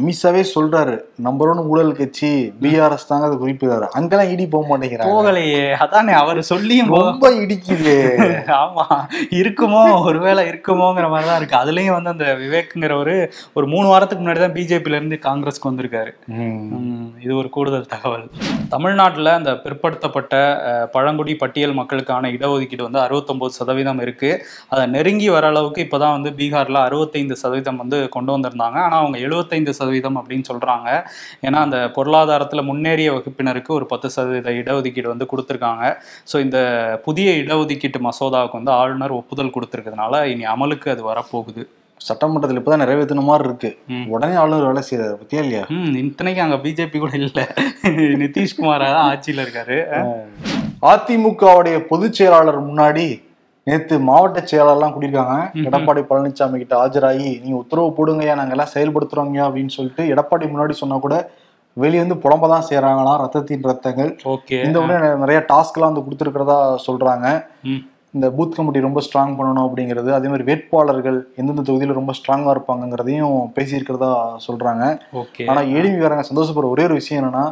அமித்ஷாவே 0.00 0.42
சொல்றாரு 0.54 0.94
நம்பர் 1.26 1.50
ஒன் 1.52 1.62
ஊழல் 1.72 1.96
கட்சி 2.00 2.30
பிஆர்எஸ் 2.62 3.08
தாங்க 3.10 3.28
அதை 3.28 3.36
குறிப்பிடுறாரு. 3.42 3.88
அங்கெல்லாம் 3.98 4.32
இடி 4.34 4.46
போக 4.54 4.64
மாட்டேங்கிறாங்க. 4.70 5.10
போகலையே. 5.12 5.62
அதானே 5.84 6.14
அவர் 6.22 6.40
சொல்லியும் 6.52 6.92
ரொம்ப 6.96 7.26
இடிக்குது. 7.42 7.96
ஆமா. 8.62 8.86
இருக்குமோ? 9.40 9.82
ஒருவேளை 10.08 10.42
இருக்குமோங்கிற 10.50 11.06
மாதிரி 11.12 11.28
தான் 11.30 11.40
இருக்கு. 11.40 11.60
அதுலயும் 11.62 11.96
வந்து 11.96 12.14
அந்த 12.14 12.26
விவேக்குங்கிறவரு 12.42 13.16
ஒரு 13.58 13.66
மூணு 13.72 13.86
வாரத்துக்கு 13.92 14.22
முன்னாடி 14.22 14.42
தான் 14.44 14.56
பிஜேபில 14.56 14.98
இருந்து 14.98 15.18
காங்கிரஸ்க்கு 15.28 15.70
வந்திருக்காரு. 15.70 16.12
இது 17.24 17.32
ஒரு 17.40 17.48
கூடுதல் 17.56 17.90
தகவல். 17.94 18.24
தமிழ்நாட்டில் 18.74 19.30
அந்த 19.38 19.52
பிற்படுத்தப்பட்ட 19.64 20.34
பழங்குடி 20.94 21.34
பட்டியல் 21.42 21.74
மக்களுக்கான 21.80 22.30
இடஒதுக்கீடு 22.36 22.86
வந்து 22.88 23.00
அறுபத்தொம்போது 23.04 23.52
சதவீதம் 23.58 24.00
இருக்கு. 24.04 24.30
அதை 24.72 24.84
நெருங்கி 24.94 25.28
வர 25.36 25.46
அளவுக்கு 25.52 25.84
இப்போதான் 25.86 26.16
வந்து 26.16 26.32
பீகார்ல 26.40 26.80
அறுபத்தைந்து 26.88 27.36
சதவீதம் 27.42 27.80
வந்து 27.82 28.00
கொண்டு 28.16 28.32
வந்திருந்தாங்க. 28.36 28.78
ஆனால் 28.86 29.00
அவங்க 29.02 29.18
எழுபத்தைந்து 29.26 29.74
சதவீதம் 29.80 30.18
அப்படின்னு 30.22 30.48
சொல்றாங்க. 30.50 30.88
ஏன்னா 31.46 31.60
அந்த 31.68 31.80
பொருளாதாரத்தில் 31.98 32.68
முன்னேறிய 32.70 33.08
வகுப்பினருக்கு 33.16 33.72
ஒரு 33.78 33.88
பத்து 33.94 34.10
சதவீத 34.16 34.50
இடஒதுக்கீடு 34.60 35.14
வந்து 35.14 35.30
கொடுத்துருக்காங்க. 35.32 35.84
ஸோ 36.32 36.38
இந்த 36.46 36.58
புதிய 37.08 37.30
இடஒதுக்கீட்டு 37.42 38.00
மசோதாவுக்கு 38.08 38.60
வந்து 38.60 38.74
ஆளுநர் 38.80 39.18
ஒப்புதல் 39.20 39.54
கொடுத்துருக்கிறதுனால 39.56 40.22
இனி 40.34 40.46
அமலுக்கு 40.54 40.88
அது 40.94 41.04
வரப்போகுது. 41.10 41.64
சட்டமன்றத்தில் 42.00 42.60
இப்பதான் 42.60 42.82
நிறைவேற்றின 42.84 43.22
மாதிரி 43.28 43.44
இருக்கு. 43.48 43.70
உடனே 44.14 44.34
ஆளுநர் 44.40 44.66
வேலை 44.68 44.82
செய்யறாரு 44.88 45.14
பத்தியா 45.20 45.42
இல்லையா? 45.44 45.62
இத்தனைக்கு 46.02 46.42
அங்கே 46.44 46.58
பிஜேபி 46.64 46.98
கூட 47.04 47.12
இல்லை. 47.28 47.44
நிதிஷ்குமார் 48.22 48.84
தான் 48.96 49.06
ஆட்சியில் 49.12 49.44
இருக்காரு. 49.44 49.78
அதிமுகவுடைய 50.90 51.76
பொதுச் 51.92 52.18
செயலாளர் 52.18 52.60
முன்னாடி 52.68 53.06
நேத்து 53.66 53.94
மாவட்ட 54.08 54.40
செயலாளர்லாம் 54.50 54.92
கூட்டியிருக்காங்க 54.94 55.36
எடப்பாடி 55.68 56.02
பழனிசாமி 56.10 56.58
கிட்ட 56.62 56.74
ஆஜராகி 56.82 57.30
நீங்க 57.42 57.56
உத்தரவு 57.62 57.88
போடுங்கய்யா 57.96 58.36
நாங்க 58.40 58.54
எல்லாம் 58.56 58.72
செயல்படுத்துறோங்கய்யா 58.74 59.46
அப்படின்னு 59.48 59.74
சொல்லிட்டு 59.76 60.04
எடப்பாடி 60.12 60.46
முன்னாடி 60.52 60.76
சொன்னா 60.82 60.98
கூட 61.06 61.16
வெளிய 61.76 62.02
வந்து 62.02 62.16
புலம்ப 62.22 62.48
தான் 62.52 62.66
செய்யறாங்களாம் 62.68 63.18
ரத்தத்தின் 63.22 63.66
ரத்தங்கள். 63.70 64.12
ஓகே. 64.34 64.58
இந்த 64.66 64.76
உடனே 64.82 65.08
நிறைய 65.22 65.38
டாஸ்க்லாம் 65.50 65.90
வந்து 65.90 66.04
கொடுத்துருக்கிறதா 66.04 66.58
சொல்றாங்க. 66.84 67.26
இந்த 68.16 68.28
பூத் 68.36 68.56
கமிட்டி 68.56 68.80
ரொம்ப 68.86 69.00
ஸ்ட்ராங் 69.06 69.34
பண்ணணும் 69.38 69.66
அப்படிங்கிறது 69.66 70.10
அதே 70.18 70.28
மாதிரி 70.32 70.46
வேட்பாளர்கள் 70.50 71.18
எந்தெந்த 71.40 71.64
தொகுதியில 71.68 71.98
ரொம்ப 71.98 72.12
ஸ்ட்ராங்கா 72.18 72.52
இருப்பாங்கங்கிறதையும் 72.56 73.36
பேசியிருக்கிறதா 73.56 74.10
சொல்றாங்க. 74.46 74.84
ஓகே. 75.22 75.44
ஆனா 75.50 75.60
ஏடிவிக்காரங்க 75.76 76.24
சந்தோஷப்படுற 76.30 76.74
ஒரே 76.74 76.84
ஒரு 76.84 76.94
விஷயம் 76.94 77.20
என்னன்னா 77.20 77.44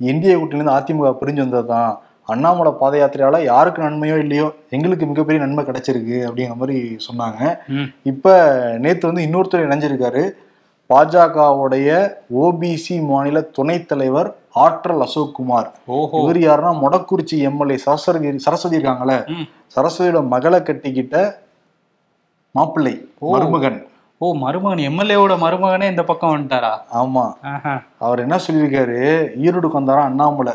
என்டிஏ 0.00 0.36
கூட்டணியிலிருந்து 0.36 0.78
அதிமுக 0.78 1.12
பிரிஞ்சு 1.20 1.44
வந்தது 1.44 1.66
தான் 1.66 1.90
அண்ணாமலை 2.32 2.72
பாத 2.80 2.94
யாத்திரையால 2.98 3.38
யாருக்கு 3.44 3.80
நன்மையோ 3.82 4.16
இல்லையோ 4.18 4.46
எங்களுக்கு 4.76 5.04
மிகப்பெரிய 5.06 5.40
நன்மை 5.44 5.62
கிடைச்சிருக்கு 5.64 6.18
அப்படிங்கிற 6.26 6.56
மாதிரி 6.56 6.76
சொன்னாங்க. 7.08 7.40
இப்ப 8.02 8.34
நேத்து 8.78 9.10
வந்து 9.10 9.24
இன்னொருத்தர் 9.26 9.66
இணைஞ்சிருக்காரு. 9.66 10.22
பாஜகவுடைய 10.92 11.90
ஓபிசி 12.42 12.96
மாநில 13.06 13.40
துணைத் 13.40 13.88
தலைவர் 13.88 14.30
ஆற்றல் 14.64 15.00
அசோக் 15.00 15.34
குமார் 15.34 15.68
இவர் 16.20 16.40
யாருன்னா 16.46 16.72
மொடக்குறிச்சி 16.84 17.36
எம்எல்ஏ 17.38 17.76
சரஸ்வதி 17.76 18.38
சரஸ்வதி 18.38 18.76
இருக்காங்களே. 18.78 19.18
சரஸ்வதியோட 19.76 20.26
மகளை 20.26 20.60
கட்டிக்கிட்ட 20.60 21.34
மாப்பிள்ளை. 22.50 22.94
மருமகன் 23.20 23.78
ஓ 24.22 24.34
மருமகன் 24.34 24.78
எம்எல்ஏவோட 24.78 25.36
மருமகனே 25.36 25.90
இந்த 25.90 26.02
பக்கம் 26.02 26.30
வந்துட்டாரா? 26.30 26.70
ஆமா. 26.94 27.32
அவர் 27.98 28.18
என்ன 28.18 28.36
சொல்லியிருக்காரு? 28.36 29.26
ஈரோடுக்கு 29.42 29.70
வந்தாராம் 29.74 30.02
அண்ணாமலை. 30.02 30.52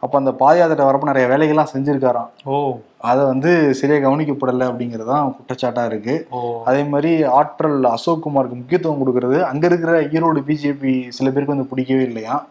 அப்ப 0.00 0.18
அந்த 0.18 0.30
பாதயாத்திரை 0.30 0.86
வரப்ப 0.86 1.02
நிறைய 1.02 1.28
வேலைகள்லாம் 1.28 1.76
செஞ்சிருக்காராம். 1.76 2.28
ஓ. 2.44 2.78
அதை 2.98 3.24
வந்து 3.24 3.74
சரியா 3.74 4.10
கவனிக்கப்படலை 4.10 4.66
அப்படிங்கறதுதான் 4.68 5.34
குற்றச்சாட்டா 5.36 5.86
இருக்கு. 5.86 6.28
அதே 6.64 6.82
மாதிரி 6.82 7.24
ஆற்றல் 7.24 7.84
அசோக் 7.84 8.26
குமாருக்கு 8.26 8.54
முக்கியத்துவம் 8.54 9.00
கொடுக்கறது 9.06 9.40
அங்க 9.40 9.66
இருக்கிற 9.66 10.00
ஈரோடு 10.00 10.36
பிஜேபி 10.36 11.08
சில 11.08 11.30
பேருக்கு 11.30 11.54
வந்து 11.54 11.66
பிடிக்கவே 11.66 12.02
இல்லையா. 12.02 12.46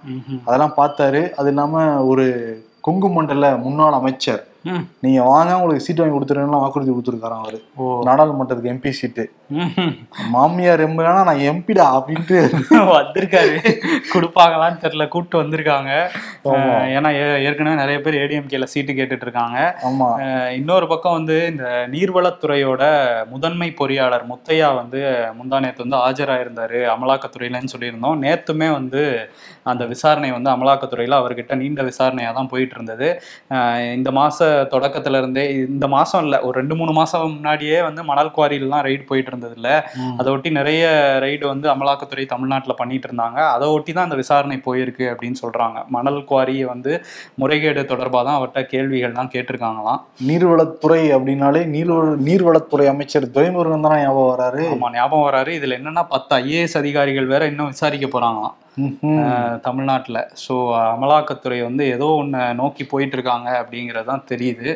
அதெல்லாம் 0.45 0.73
பார்த்தாரு. 0.77 1.31
அது 1.31 1.47
இல்லாம 1.47 2.03
ஒரு 2.05 2.57
கொங்கு 2.81 3.09
மண்டல 3.09 3.57
முன்னாள் 3.57 3.91
அமைச்சர். 3.91 4.47
நீங்க 4.99 5.23
வாங்க 5.23 5.55
உங்களுக்கு 5.55 5.85
சீட் 5.85 5.99
வாங்கி 5.99 6.15
கொடுத்துருன்னு 6.15 6.61
வாக்குறுதி 6.61 6.91
கொடுத்துருக்காராம் 6.91 7.43
அவரு. 7.43 7.59
ஓ. 7.75 7.85
நாடாளுமன்றத்துக்கு 8.05 8.71
எம்பி 8.71 8.89
சீட்டு. 8.91 9.23
மாமியார் 10.29 10.83
எம்பினா 10.83 11.23
நான் 11.23 11.43
எம்பிடா 11.47 11.85
அப்படின்ட்டு 11.97 12.37
வந்திருக்காரு. 12.97 13.55
கொடுப்பாங்களான்னு 14.13 14.81
தெரியல. 14.81 15.07
கூப்பிட்டு 15.07 15.41
வந்திருக்காங்க. 15.41 15.91
ஏன்னா 16.95 17.09
ஏ- 17.15 17.43
ஏற்கனவே 17.45 17.75
நிறைய 17.75 18.01
பேர் 18.01 18.15
ஏடிஎம்கேல 18.15 18.63
சீட்டு 18.65 18.93
கேட்டுட்டு 18.93 19.21
இருக்காங்க 19.21 19.57
ஆமா 19.87 20.07
இன்னொரு 20.51 20.87
பக்கம் 20.87 21.13
வந்து 21.13 21.47
இந்த 21.47 21.63
நீர்வளத்துறையோட 21.91 22.83
முதன்மை 23.29 23.73
பொறியாளர் 23.79 24.29
முத்தையா 24.29 24.75
வந்து 24.75 24.99
முந்தா 25.39 25.59
நேத்து 25.59 25.85
வந்து 25.85 25.99
ஆஜராயிருந்தாரு 26.05 26.79
அமலாக்கத்துறையிலன்னு 26.93 27.73
சொல்லியிருந்தோம். 27.73 28.19
நேத்துமே 28.19 28.71
வந்து 28.71 29.01
அந்த 29.63 29.85
விசாரணை 29.85 30.31
வந்து 30.31 30.49
அமலாக்கத்துறையில 30.49 31.19
அவர்கிட்ட 31.19 31.55
நீண்ட 31.55 31.81
விசாரணையா 31.83 32.33
தான் 32.33 32.47
போயிட்டு 32.47 32.75
இருந்தது 32.75 33.07
இந்த 33.95 34.11
மாச 34.11 34.37
தொடக்கத்துல 34.73 35.17
இருந்தே 35.17 35.43
இந்த 35.65 35.87
மாசம் 35.87 36.23
இல்ல 36.25 36.35
ஒரு 36.41 36.55
ரெண்டு 36.59 36.75
மூணு 36.75 36.91
மாசம் 36.91 37.33
முன்னாடியே 37.35 37.81
வந்து 37.81 38.03
மணல் 38.03 38.31
குவாரியிலாம் 38.37 38.83
ரைடு 38.87 39.03
போயிட்டு 39.09 39.31
இருந்தது 39.31 39.55
இல்ல. 39.55 39.69
அதை 40.19 40.27
ஒட்டி 40.33 40.49
நிறைய 40.49 40.83
ரைடு 41.25 41.45
வந்து 41.47 41.67
அமலாக்கத்துறை 41.73 42.25
தமிழ்நாட்டுல 42.33 42.75
பண்ணிட்டு 42.81 43.07
இருந்தாங்க 43.09 43.39
அதை 43.53 43.67
ஒட்டி 43.67 43.93
தான் 43.93 44.03
அந்த 44.03 44.15
விசாரணை 44.15 44.57
போயிருக்கு 44.65 45.05
அப்படின்னு 45.13 45.41
சொல்றாங்க. 45.43 45.77
மணல் 45.89 46.19
குவாரியை 46.31 46.65
வந்து 46.65 46.91
முறைகேடு 47.35 47.85
தொடர்பாக 47.85 48.23
தான் 48.27 48.37
அவர்கிட்ட 48.39 48.63
கேள்விகள்லாம் 48.73 49.33
கேட்டிருக்காங்களாம். 49.35 50.01
நீர்வளத்துறை 50.29 51.01
அப்படின்னாலே 51.17 51.63
நீர்வள 51.75 52.15
நீர்வளத்துறை 52.27 52.87
அமைச்சர் 52.93 53.31
துரைமுருகன் 53.35 53.85
தானே 53.87 53.99
ஞாபகம் 54.03 54.31
வராரு? 54.35 54.63
ஆமா 54.75 54.89
ஞாபகம் 54.91 55.27
வராரு. 55.29 55.51
இதுல 55.59 55.77
என்னன்னா 55.79 56.05
பத்து 56.09 56.35
ஐஏஎஸ் 56.35 56.77
அதிகாரிகள் 56.77 57.25
வேற 57.25 57.45
இன்னும் 57.45 57.73
விசாரிக்க 57.73 58.07
போறாங்களாம். 58.07 58.55
தமிழ்நாட்டுல. 59.65 60.19
ஸோ 60.43 60.55
அமலாக்கத்துறை 60.93 61.59
வந்து 61.67 61.83
ஏதோ 61.95 62.07
ஒண்ணு 62.21 62.41
நோக்கி 62.61 62.83
போயிட்டு 62.91 63.15
இருக்காங்க 63.17 63.49
அப்படிங்கிறது 63.61 64.09
தான் 64.11 64.27
தெரியுது. 64.31 64.69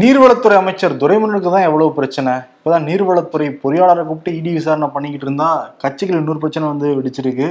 நீர்வளத்துறை 0.00 0.56
அமைச்சர் 0.60 1.00
துரைமுருகனுக்கு 1.02 1.50
தான் 1.56 1.66
எவ்வளவு 1.68 1.90
பிரச்சனை? 1.98 2.32
இப்பதான் 2.58 2.86
நீர்வளத்துறை 2.90 3.48
பொறியாளரை 3.64 4.04
கூப்பிட்டு 4.06 4.38
இடி 4.38 4.52
விசாரணை 4.56 4.88
பண்ணிக்கிட்டு 4.94 5.28
இருந்தா 5.28 5.50
கட்சிகள் 5.82 6.20
இன்னொரு 6.20 6.42
பிரச்சனை 6.44 6.66
வந்து 6.72 6.88
வெடிச்சிருக்கு. 6.98 7.48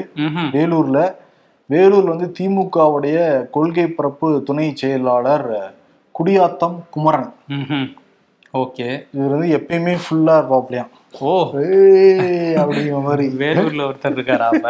வேலூர்ல 0.57 0.99
வேலூர்ல 1.73 2.13
வந்து 2.13 2.29
திமுகவுடைய 2.37 3.17
கொள்கை 3.55 3.85
பரப்பு 3.97 4.27
துணை 4.47 4.67
செயலாளர் 4.81 5.47
குடியாத்தம் 6.15 6.75
குமரன். 6.95 7.31
ஓகே. 8.63 8.87
இவர் 9.15 9.33
வந்து 9.35 9.49
எப்பயுமே 9.57 9.95
ஃபுல்லா 10.03 10.35
இருப்பாப்லையாம். 10.39 10.91
ஓ. 11.23 11.33
அப்படிங்கிற 12.59 13.01
மாதிரி. 13.01 13.25
வேலூர்ல 13.37 13.85
ஒருத்தர் 13.85 14.15
இருக்காரா 14.17 14.47
அப்ப? 14.51 14.69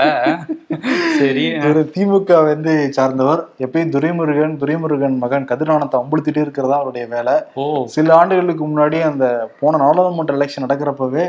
சரி. 1.19 1.43
இவர் 1.59 1.79
திமுக 1.95 2.43
வந்து 2.43 2.91
சார்ந்தவர். 2.91 3.41
எப்பயும் 3.59 3.89
துரைமுருகன் 3.89 4.57
துரைமுருகன் 4.57 5.17
மகன் 5.17 5.45
கதிரானத்தை 5.45 5.99
அம்புழுத்திட்டே 5.99 6.41
இருக்கிறதா 6.41 6.75
அவருடைய 6.75 7.07
வேலை. 7.07 7.35
ஓ. 7.55 7.65
சில 7.87 8.15
ஆண்டுகளுக்கு 8.15 8.67
முன்னாடி 8.67 9.01
அந்த 9.03 9.25
போன 9.59 9.77
நாடாளுமன்ற 9.77 10.35
எலெக்ஷன் 10.35 10.65
நடக்கிறப்பவே 10.67 11.25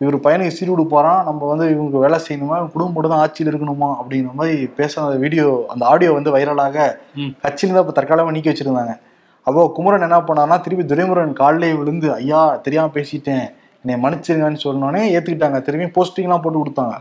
இவர் 0.00 0.16
பையனுக்கு 0.20 0.50
சீர் 0.50 0.72
கொடுப்பாராம். 0.72 1.24
நம்ம 1.24 1.46
வந்து 1.46 1.70
இவங்க 1.70 1.98
வேலை 1.98 2.18
செய்யணுமா? 2.18 2.68
குடும்பம் 2.72 2.92
மட்டும் 2.92 3.12
தான் 3.12 3.20
ஆட்சியில் 3.20 3.50
இருக்கணுமா? 3.52 3.96
அப்படிங்கிற 4.00 4.32
மாதிரி 4.32 4.66
பேசின 4.78 5.18
வீடியோ 5.18 5.66
அந்த 5.68 5.86
ஆடியோ 5.86 6.12
வந்து 6.12 6.30
வைரலாக 6.30 6.76
ம். 7.14 7.30
கட்சியில 7.44 7.72
தான் 7.72 7.80
இப்போ 7.80 7.92
தற்காலமாக 7.92 8.30
நீக்கி 8.30 8.50
வச்சிருந்தாங்க. 8.50 8.94
அப்போ 9.46 9.72
குமரன் 9.74 10.02
என்ன 10.02 10.18
பண்ணாருன்னா 10.20 10.60
திருப்பி 10.60 10.84
துரைமுருகன் 10.84 11.32
காலிலே 11.32 11.72
விழுந்து 11.74 12.14
ஐயா 12.14 12.56
தெரியாம 12.56 12.90
பேசிட்டேன். 12.94 13.46
என்னை 13.86 13.96
மன்னிச்சிருங்கன்னு 14.04 14.64
சொன்னோடனே 14.68 15.02
ஏத்துக்கிட்டாங்க. 15.16 15.58
திரும்பி 15.66 15.86
போஸ்டிங்லாம் 15.98 16.42
போட்டு 16.44 16.62
கொடுத்தாங்க. 16.62 16.96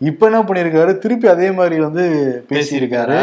இப்போ 0.00 0.24
என்ன 0.28 0.40
பண்ணியிருக்காரு 0.48 0.92
திருப்பி 1.02 1.26
அதே 1.32 1.46
மாதிரி 1.58 1.76
வந்து 1.84 2.02
பேசியிருக்காரு. 2.50 3.16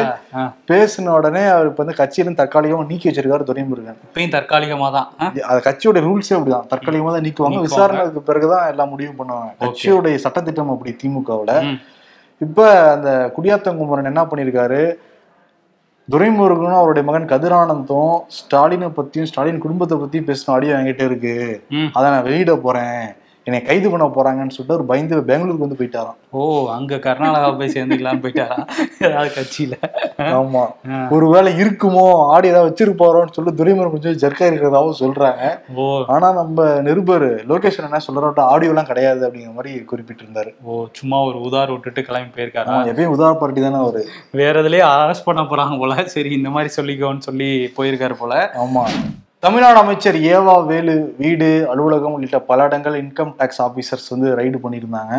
பேசின 0.72 1.13
உடனே 1.18 1.44
அவர் 1.54 1.70
இப்போ 1.70 1.82
வந்து 1.84 1.98
கட்சியிலிருந்து 2.00 2.42
தற்காலிகமாக 2.42 2.88
நீக்கி 2.89 3.08
வச்சிருக்காரு 3.10 3.48
துரைமுருகன். 3.50 4.00
இப்பயும் 4.08 4.34
தற்காலிகமா 4.36 4.88
தான்? 4.98 5.08
அது 5.50 5.60
கட்சியோட 5.68 6.01
ரூல்ஸே 6.08 6.36
அப்படிதான். 6.38 6.68
தற்காலிகமா 6.74 7.13
தான் 7.15 7.25
நீக்குவாங்க. 7.27 7.62
விசாரணைக்கு 7.68 8.24
பிறகுதான் 8.30 8.68
எல்லாம் 8.74 8.92
முடிவு 8.94 9.13
பண்ணுவாங்க. 9.20 9.51
கட்சியோடைய 9.63 10.18
சட்டத்திட்டம் 10.25 10.74
அப்படி 10.75 10.94
திமுகவுல. 11.04 11.54
இப்ப 12.46 12.70
அந்த 12.96 13.10
குடியாத்தங்குமரன் 13.38 14.12
என்ன 14.13 14.24
பண்ணியிருக்காரு 14.32 14.82
துரைமுருகனும் 16.12 16.80
அவருடைய 16.80 17.04
மகன் 17.08 17.30
கதிரானந்தும் 17.30 18.12
ஸ்டாலினை 18.38 18.90
பத்தியும் 18.98 19.24
ஸ்டாலின் 19.24 19.58
குடும்பத்தை 19.58 19.98
பத்தியும் 19.98 20.28
பேசின 20.28 20.52
ஆடியோ 20.52 20.76
என்கிட்ட 20.76 21.04
இருக்கு. 21.04 21.36
அதை 21.94 22.12
நான் 22.12 22.24
வெளியிட 22.24 22.56
போறேன் 22.56 23.06
என்னை 23.46 23.62
கைது 23.62 23.90
பண்ண 23.90 24.06
போறாங்கன்னு 24.06 24.50
சொல்லிட்டு 24.50 24.74
அவர் 24.74 24.86
பயந்து 24.86 25.18
பெங்களூருக்கு 25.22 25.68
வந்து 25.68 25.80
போயிட்டாராம். 25.80 26.16
ஓ 26.30 26.70
அங்க 26.70 26.96
கர்நாடகா 26.96 27.58
போய் 27.58 27.68
சேர்ந்துக்கலாம்னு 27.68 28.24
போயிட்டாரா? 28.24 28.66
ஏதாவது 29.00 29.32
கட்சியில? 29.36 29.75
ஆமா. 30.20 30.64
ஒருவேளை 31.10 31.54
இருக்குமோ 31.54 32.25
ஆடி 32.25 32.48
ஏதாவது 32.48 32.70
வச்சிருப்பாரோன்னு 32.70 33.32
சொல்லி 33.32 33.52
துரைமுருகன் 33.52 33.92
கொஞ்சம் 33.92 34.18
ஜர்க்கா 34.24 34.46
இருக்கிறதாவும் 34.48 35.00
சொல்றாங்க. 35.00 35.60
ஓ. 35.75 36.04
ஆனா 36.08 36.34
நம்ம 36.34 36.82
நிருபர் 36.82 37.24
லோகேஷன் 37.24 37.84
என்ன 37.84 38.00
சொல்றாரு 38.08 38.40
ஆடியோ 38.40 38.70
எல்லாம் 38.70 38.86
கிடையாது 38.86 39.28
அப்படிங்கிற 39.28 39.54
மாதிரி 39.54 39.86
குறிப்பிட்டிருந்தாரு. 39.92 40.54
ஓ 40.64 40.86
சும்மா 40.92 41.24
ஒரு 41.24 41.38
உதார் 41.38 41.72
விட்டுட்டு 41.72 42.02
கிளம்பி 42.02 42.42
போயிருக்காரா? 42.42 42.78
எப்பயும் 42.86 43.14
உதார 43.18 43.34
பார்ட்டி 43.34 43.62
தானே 43.62 43.75
அவரு. 43.75 44.06
வேற 44.32 44.62
இதுலயே 44.62 44.86
அரெஸ்ட் 44.94 45.25
பண்ண 45.25 45.42
போறாங்க 45.42 45.80
போல. 45.80 46.04
சரி 46.06 46.32
இந்த 46.32 46.50
மாதிரி 46.50 46.74
சொல்லிக்கோன்னு 46.82 47.18
சொல்லி 47.18 47.72
போயிருக்காரு 47.78 48.14
போல. 48.14 48.52
ஆமா. 48.58 48.86
தமிழ்நாடு 49.46 49.78
அமைச்சர் 49.80 50.16
ஏவா 50.36 50.54
வேலு 50.70 50.94
வீடு 51.18 51.48
அலுவலகம் 51.72 52.14
உள்ளிட்ட 52.16 52.38
பல 52.40 52.66
இடங்கள் 52.68 52.96
இன்கம் 53.02 53.34
டேக்ஸ் 53.40 53.60
ஆபீசர்ஸ் 53.66 54.08
வந்து 54.14 54.28
ரைடு 54.40 54.58
பண்ணியிருந்தாங்க. 54.64 55.14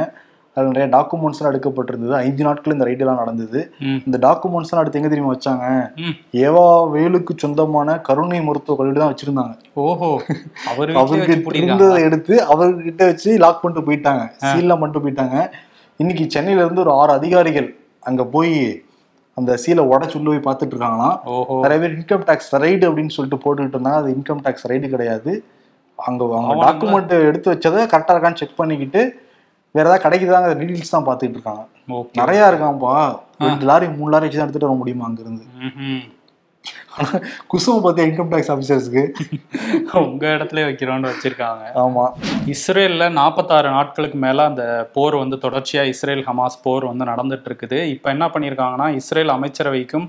அதில் 0.56 0.70
நிறைய 0.70 0.86
டாக்குமெண்ட்ஸ்லாம் 0.94 1.50
எடுக்கப்பட்டிருந்தது. 1.52 2.14
ஐந்து 2.26 2.42
நாட்கள் 2.46 2.74
இந்த 2.76 2.86
ரைடெல்லாம் 2.88 3.20
நடந்தது. 3.22 3.60
இந்த 4.06 4.18
டாக்குமெண்ட்ஸ்லாம் 4.24 4.80
அடுத்து 4.82 5.00
எங்க 5.00 5.10
தெரியுமா 5.12 5.34
வச்சாங்க. 5.34 5.66
ஏவா 6.46 6.64
வேலுக்கு 6.94 7.34
சொந்தமான 7.42 7.98
கருணை 8.08 8.40
மருத்துவ 8.48 8.76
கல்லூரி 8.78 8.98
தான் 9.02 9.12
வச்சிருந்தாங்க. 9.12 9.54
ஓஹோ. 9.74 10.10
அவரு 10.72 10.96
அவருக்கு 11.02 11.36
இருந்ததை 11.62 12.02
எடுத்து 12.08 12.36
அவர்கிட்ட 12.54 13.04
வச்சு 13.12 13.38
லாக் 13.44 13.62
பண்ணிட்டு 13.62 13.88
போயிட்டாங்க. 13.90 14.24
சீல்லாம் 14.50 14.82
பண்ணிட்டு 14.82 15.04
போயிட்டாங்க. 15.06 15.46
இன்னைக்கு 15.96 16.26
சென்னையில 16.36 16.64
இருந்து 16.64 16.84
ஒரு 16.86 16.92
ஆறு 16.92 17.12
அதிகாரிகள் 17.12 17.70
அங்க 18.00 18.24
போய் 18.36 18.54
அந்த 19.38 19.52
சீலை 19.62 19.82
உடச்சு 19.92 20.16
உள்ள 20.18 20.28
போய் 20.32 20.46
பார்த்துட்டு 20.48 20.74
இருக்காங்களாம். 20.74 21.16
நிறைய 21.64 21.78
பேர் 21.82 21.96
இன்கம் 21.98 22.24
டேக்ஸ் 22.28 22.50
ரைடு 22.64 22.84
அப்படின்னு 22.88 23.14
சொல்லிட்டு 23.16 23.42
போட்டுக்கிட்டு 23.44 23.76
இருந்தாங்க. 23.76 24.00
அது 24.02 24.14
இன்கம் 24.16 24.42
டேக்ஸ் 24.46 24.66
ரைடு 24.70 24.88
கிடையாது. 24.94 25.32
அங்க 25.98 26.24
அவங்க 26.38 26.54
டாக்குமெண்ட் 26.66 27.12
எடுத்து 27.28 27.52
வச்சதை 27.52 27.82
கரெக்டா 27.92 28.14
இருக்கான்னு 28.14 28.40
செக் 28.40 28.58
பண்ணிக்கிட்டு 28.60 29.02
வேற 29.74 29.84
ஏதாவது 29.86 30.04
கிடைக்குதாங்க 30.04 30.50
டீடைல்ஸ் 30.60 30.94
தான் 30.94 31.06
பார்த்துட்டு 31.08 31.36
இருக்காங்க. 31.38 31.62
நிறைய 32.20 32.50
இருக்கான்ப்பா 32.50 32.94
ரெண்டு 33.46 33.66
லாரி 33.70 33.86
மூணு 33.96 34.10
லாரி 34.12 34.26
வச்சு 34.26 34.38
தான் 34.38 34.46
எடுத்துட்டு 34.46 34.68
வர 34.68 34.78
முடியுமா 34.82 35.06
அங்க 35.08 35.22
ம்ஹும். 36.96 37.22
குசும 37.48 37.74
பார்த்தியா 37.84 38.04
இன்கம் 38.06 38.30
டேக்ஸ் 38.32 38.50
ஆஃபீஸர்ஸ்க்கு 38.52 39.02
உங்க 40.02 40.24
இடத்துல 40.34 40.60
வைக்கிறோம்னு 40.66 41.08
வச்சிருக்காங்க. 41.10 41.64
ஆமா. 41.82 42.04
இஸ்ரேல்ல 42.52 43.04
நாற்பத்தாறு 43.16 43.68
நாட்களுக்கு 43.74 44.18
மேல 44.22 44.44
அந்த 44.50 44.62
போர் 44.94 45.16
வந்து 45.16 45.36
தொடர்ச்சியா 45.42 45.82
இஸ்ரேல் 45.90 46.22
ஹமாஸ் 46.28 46.56
போர் 46.64 46.84
வந்து 46.88 47.06
நடந்துட்டு 47.10 47.48
இருக்குது 47.50 47.78
இப்போ 47.94 48.08
என்ன 48.14 48.26
பண்ணியிருக்காங்கன்னா 48.34 48.86
இஸ்ரேல் 49.00 49.32
அமைச்சரவைக்கும் 49.34 50.06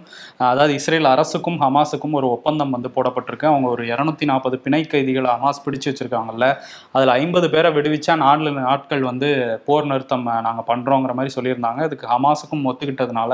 அதாவது 0.48 0.76
இஸ்ரேல் 0.80 1.10
அரசுக்கும் 1.14 1.60
ஹமாஸுக்கும் 1.64 2.16
ஒரு 2.20 2.30
ஒப்பந்தம் 2.36 2.74
வந்து 2.76 2.92
போடப்பட்டிருக்கு. 2.96 3.16
அவங்க 3.52 3.70
ஒரு 3.70 3.86
இரநூத்தி 3.92 4.28
நாற்பது 4.32 4.60
பிணை 4.66 4.82
கைதிகளை 4.88 5.30
ஹமாஸ் 5.36 5.64
பிடிச்சு 5.66 5.90
வச்சிருக்காங்கல்ல. 5.92 6.48
அதுல 6.96 7.18
ஐம்பது 7.20 7.50
பேரை 7.50 7.72
விடுவிச்சா 7.78 8.16
நாலு 8.24 8.36
நாட்கள் 8.62 9.04
வந்து 9.10 9.30
போர் 9.68 9.90
நிறுத்தம் 9.92 10.26
அஹ், 10.30 10.44
நாங்க 10.48 10.64
பண்றோங்கிற 10.70 11.14
மாதிரி 11.18 11.36
சொல்லியிருந்தாங்க. 11.36 11.56
இதுக்கு 11.88 12.08
ஹமாஸுக்கும் 12.14 12.66
ஒத்துக்கிட்டதுனால 12.70 13.32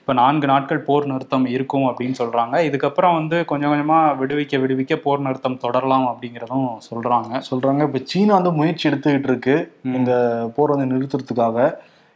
இப்போ 0.00 0.14
நான்கு 0.20 0.46
நாட்கள் 0.48 0.84
போர் 0.86 1.10
நிறுத்தம் 1.10 1.24
இருக்கும் 1.54 1.88
அப்படின்னு 1.88 2.18
சொல்றாங்க. 2.20 2.34
இதுக்கப்புறம் 2.66 2.94
வந்து 3.02 3.44
கொஞ்சம் 3.44 3.72
கொஞ்சமா 3.72 3.92
விடுவிக்க 3.92 4.58
விடுவிக்க 4.62 4.96
போர் 4.96 5.20
நிறுத்தம் 5.20 5.56
தொடரலாம் 5.56 6.16
அப்படிங்கிறதும் 6.16 6.68
சொல்றாங்க. 6.90 7.42
சொல்றாங்க. 7.50 7.82
இப்ப 7.82 7.98
சீனா 8.04 8.34
வந்து 8.34 8.52
முயற்சி 8.52 8.88
எடுத்துக்கிட்டு 8.88 9.22
இருக்கு. 9.22 9.72
இந்த 9.82 10.12
போர் 10.56 10.76
வந்து 10.76 10.94
நிறுத்துறதுக்காக. 10.94 11.72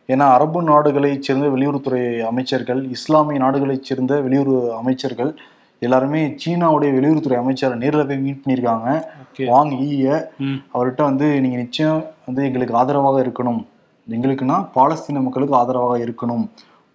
ஏன்னா 0.09 0.33
அரபு 0.33 0.63
நாடுகளைச் 0.63 1.23
சேர்ந்த 1.23 1.47
வெளியுறவுத்துறை 1.47 2.21
அமைச்சர்கள் 2.21 2.89
இஸ்லாமிய 2.89 3.39
நாடுகளைச் 3.39 3.85
சேர்ந்த 3.85 4.21
வெளியுறவு 4.21 4.71
அமைச்சர்கள் 4.71 5.37
எல்லாருமே 5.79 6.27
சீனாவுடைய 6.27 6.89
வெளியுறவுத்துறை 6.97 7.37
அமைச்சரை 7.37 7.79
நேரில் 7.79 8.07
போய் 8.07 8.19
மீட் 8.19 8.43
பண்ணியிருக்காங்க. 8.47 9.03
வாங் 9.39 9.79
ஈய 9.81 10.31
அவர்கிட்ட 10.75 11.03
வந்து 11.03 11.41
நீங்க 11.41 11.57
நிச்சயம் 11.57 12.05
வந்து 12.27 12.45
எங்களுக்கு 12.45 12.75
ஆதரவாக 12.75 13.23
இருக்கணும். 13.23 13.67
எங்களுக்குன்னா 14.11 14.69
பாலஸ்தீன 14.75 15.23
மக்களுக்கு 15.23 15.55
ஆதரவாக 15.55 16.05
இருக்கணும். 16.05 16.49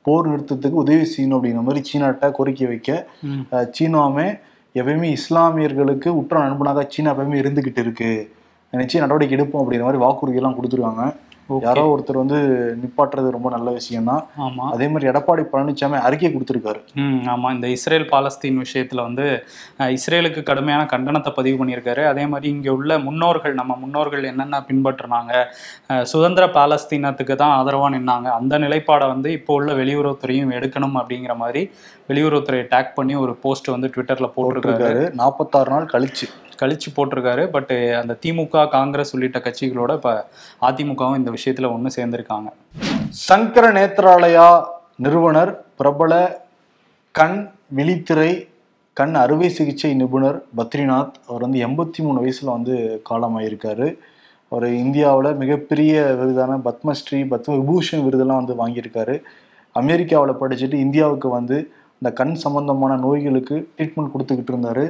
போர் 0.05 0.29
நிறுத்தத்துக்கு 0.31 0.81
உதவி 0.83 1.05
செய்யணும் 1.13 1.37
அப்படிங்கிற 1.37 1.63
மாதிரி 1.67 1.83
சீனாட்ட 1.89 2.31
கோரிக்கை 2.37 2.67
வைக்க 2.71 2.89
சீனாவுமே 3.77 4.27
எப்பயுமே 4.79 5.09
இஸ்லாமியர்களுக்கு 5.17 6.09
உற்ற 6.21 6.39
நண்பனாக 6.45 6.87
சீனா 6.93 7.11
எப்பயுமே 7.13 7.37
இருந்துகிட்டு 7.43 7.81
இருக்கு. 7.85 8.11
நிச்சயம் 8.73 9.03
நடவடிக்கை 9.05 9.35
எடுப்போம் 9.37 9.61
அப்படிங்கிற 9.63 9.87
மாதிரி 9.87 10.01
வாக்குறுதி 10.05 10.39
எல்லாம் 10.41 10.57
கொடுத்துருக்காங்க. 10.57 11.03
ஓகே 11.05 11.24
யாரோ 11.65 11.81
ஒருத்தர் 11.93 12.19
வந்து 12.21 12.37
நிப்பாட்டுறது 12.81 13.27
ரொம்ப 13.35 13.49
நல்ல 13.55 13.69
விஷயம் 13.77 14.07
தான் 14.11 14.21
ஆமா. 14.45 14.65
அதே 14.75 14.85
மாதிரி 14.91 15.09
எடப்பாடி 15.11 15.43
பழனிசாமி 15.51 15.97
அறிக்கை 16.07 16.29
கொடுத்துருக்காரு. 16.31 16.79
ம் 17.03 17.19
ஆமாம் 17.33 17.53
இந்த 17.55 17.67
இஸ்ரேல் 17.75 18.07
பாலஸ்தீன் 18.13 18.61
விஷயத்தில் 18.63 19.03
வந்து 19.07 19.25
இஸ்ரேலுக்கு 19.97 20.43
கடுமையான 20.49 20.83
கண்டனத்தை 20.93 21.33
பதிவு 21.39 21.57
பண்ணியிருக்காரு. 21.61 22.03
அதே 22.11 22.25
மாதிரி 22.31 22.47
இங்கே 22.55 22.71
உள்ள 22.77 22.97
முன்னோர்கள் 23.07 23.59
நம்ம 23.61 23.77
முன்னோர்கள் 23.83 24.29
என்னென்ன 24.31 24.61
பின்பற்றினாங்க 24.69 25.33
சுதந்திர 26.13 26.47
பாலஸ்தீனத்துக்கு 26.57 27.35
தான் 27.43 27.55
ஆதரவாக 27.59 27.93
நின்னாங்க 27.97 28.29
அந்த 28.39 28.57
நிலைப்பாடை 28.65 29.07
வந்து 29.13 29.31
இப்போ 29.39 29.53
உள்ள 29.59 29.71
வெளியுறவுத்துறையும் 29.81 30.55
எடுக்கணும் 30.59 30.97
அப்படிங்கிற 31.01 31.35
மாதிரி 31.43 31.63
வெளியுறவுத்துறையை 32.09 32.65
டேக் 32.73 32.95
பண்ணி 32.97 33.13
ஒரு 33.25 33.35
போஸ்ட் 33.43 33.73
வந்து 33.75 33.87
ட்விட்டரில் 33.93 34.33
போட்டிருக்காரு. 34.37 35.03
நாற்பத்தாறு 35.21 35.71
நாள் 35.75 35.91
கழிச்சு. 35.93 36.27
கழிச்சு 36.61 36.89
போட்டிருக்காரு. 36.95 37.45
பட் 37.47 37.73
அந்த 38.01 38.17
திமுக 38.25 38.69
காங்கிரஸ் 38.69 39.13
உள்ளிட்ட 39.15 39.39
கட்சிகளோட 39.39 39.93
இப்போ 39.93 40.13
அதிமுகவும் 40.61 41.17
இந்த 41.17 41.31
விஷயத்தில் 41.31 41.71
ஒன்று 41.73 41.91
சேர்ந்துருக்காங்க. 41.97 42.49
சங்கர 43.09 43.71
நேத்ராலயா 43.79 44.49
நிறுவனர் 44.95 45.53
பிரபல 45.77 46.43
கண் 47.11 47.49
விழித்திரை 47.75 48.47
கண் 48.93 49.15
அறுவை 49.15 49.49
சிகிச்சை 49.49 49.93
நிபுணர் 49.93 50.37
பத்ரிநாத். 50.57 51.15
அவர் 51.27 51.41
வந்து 51.41 51.59
எண்பத்தி 51.67 51.97
மூணு 51.97 52.19
வயசில் 52.19 52.49
வந்து 52.49 52.75
காலமாயிருக்காரு. 53.09 53.87
அவர் 54.49 54.67
இந்தியாவில் 54.73 55.35
மிகப்பெரிய 55.35 56.15
விருதான 56.19 56.59
பத்மஸ்ரீ 56.67 57.19
பத்ம 57.31 57.55
விபூஷன் 57.59 58.03
விருதெல்லாம் 58.03 58.43
வந்து 58.43 58.55
வாங்கியிருக்காரு. 58.61 59.15
அமெரிக்காவில் 59.71 60.39
படிச்சுட்டு 60.41 60.73
இந்தியாவுக்கு 60.73 61.29
வந்து 61.29 61.57
இந்த 61.99 62.09
கண் 62.13 62.33
சம்பந்தமான 62.33 62.95
நோய்களுக்கு 62.95 63.55
ட்ரீட்மெண்ட் 63.77 64.13
கொடுத்துக்கிட்டு 64.13 64.53
இருந்தார். 64.53 64.85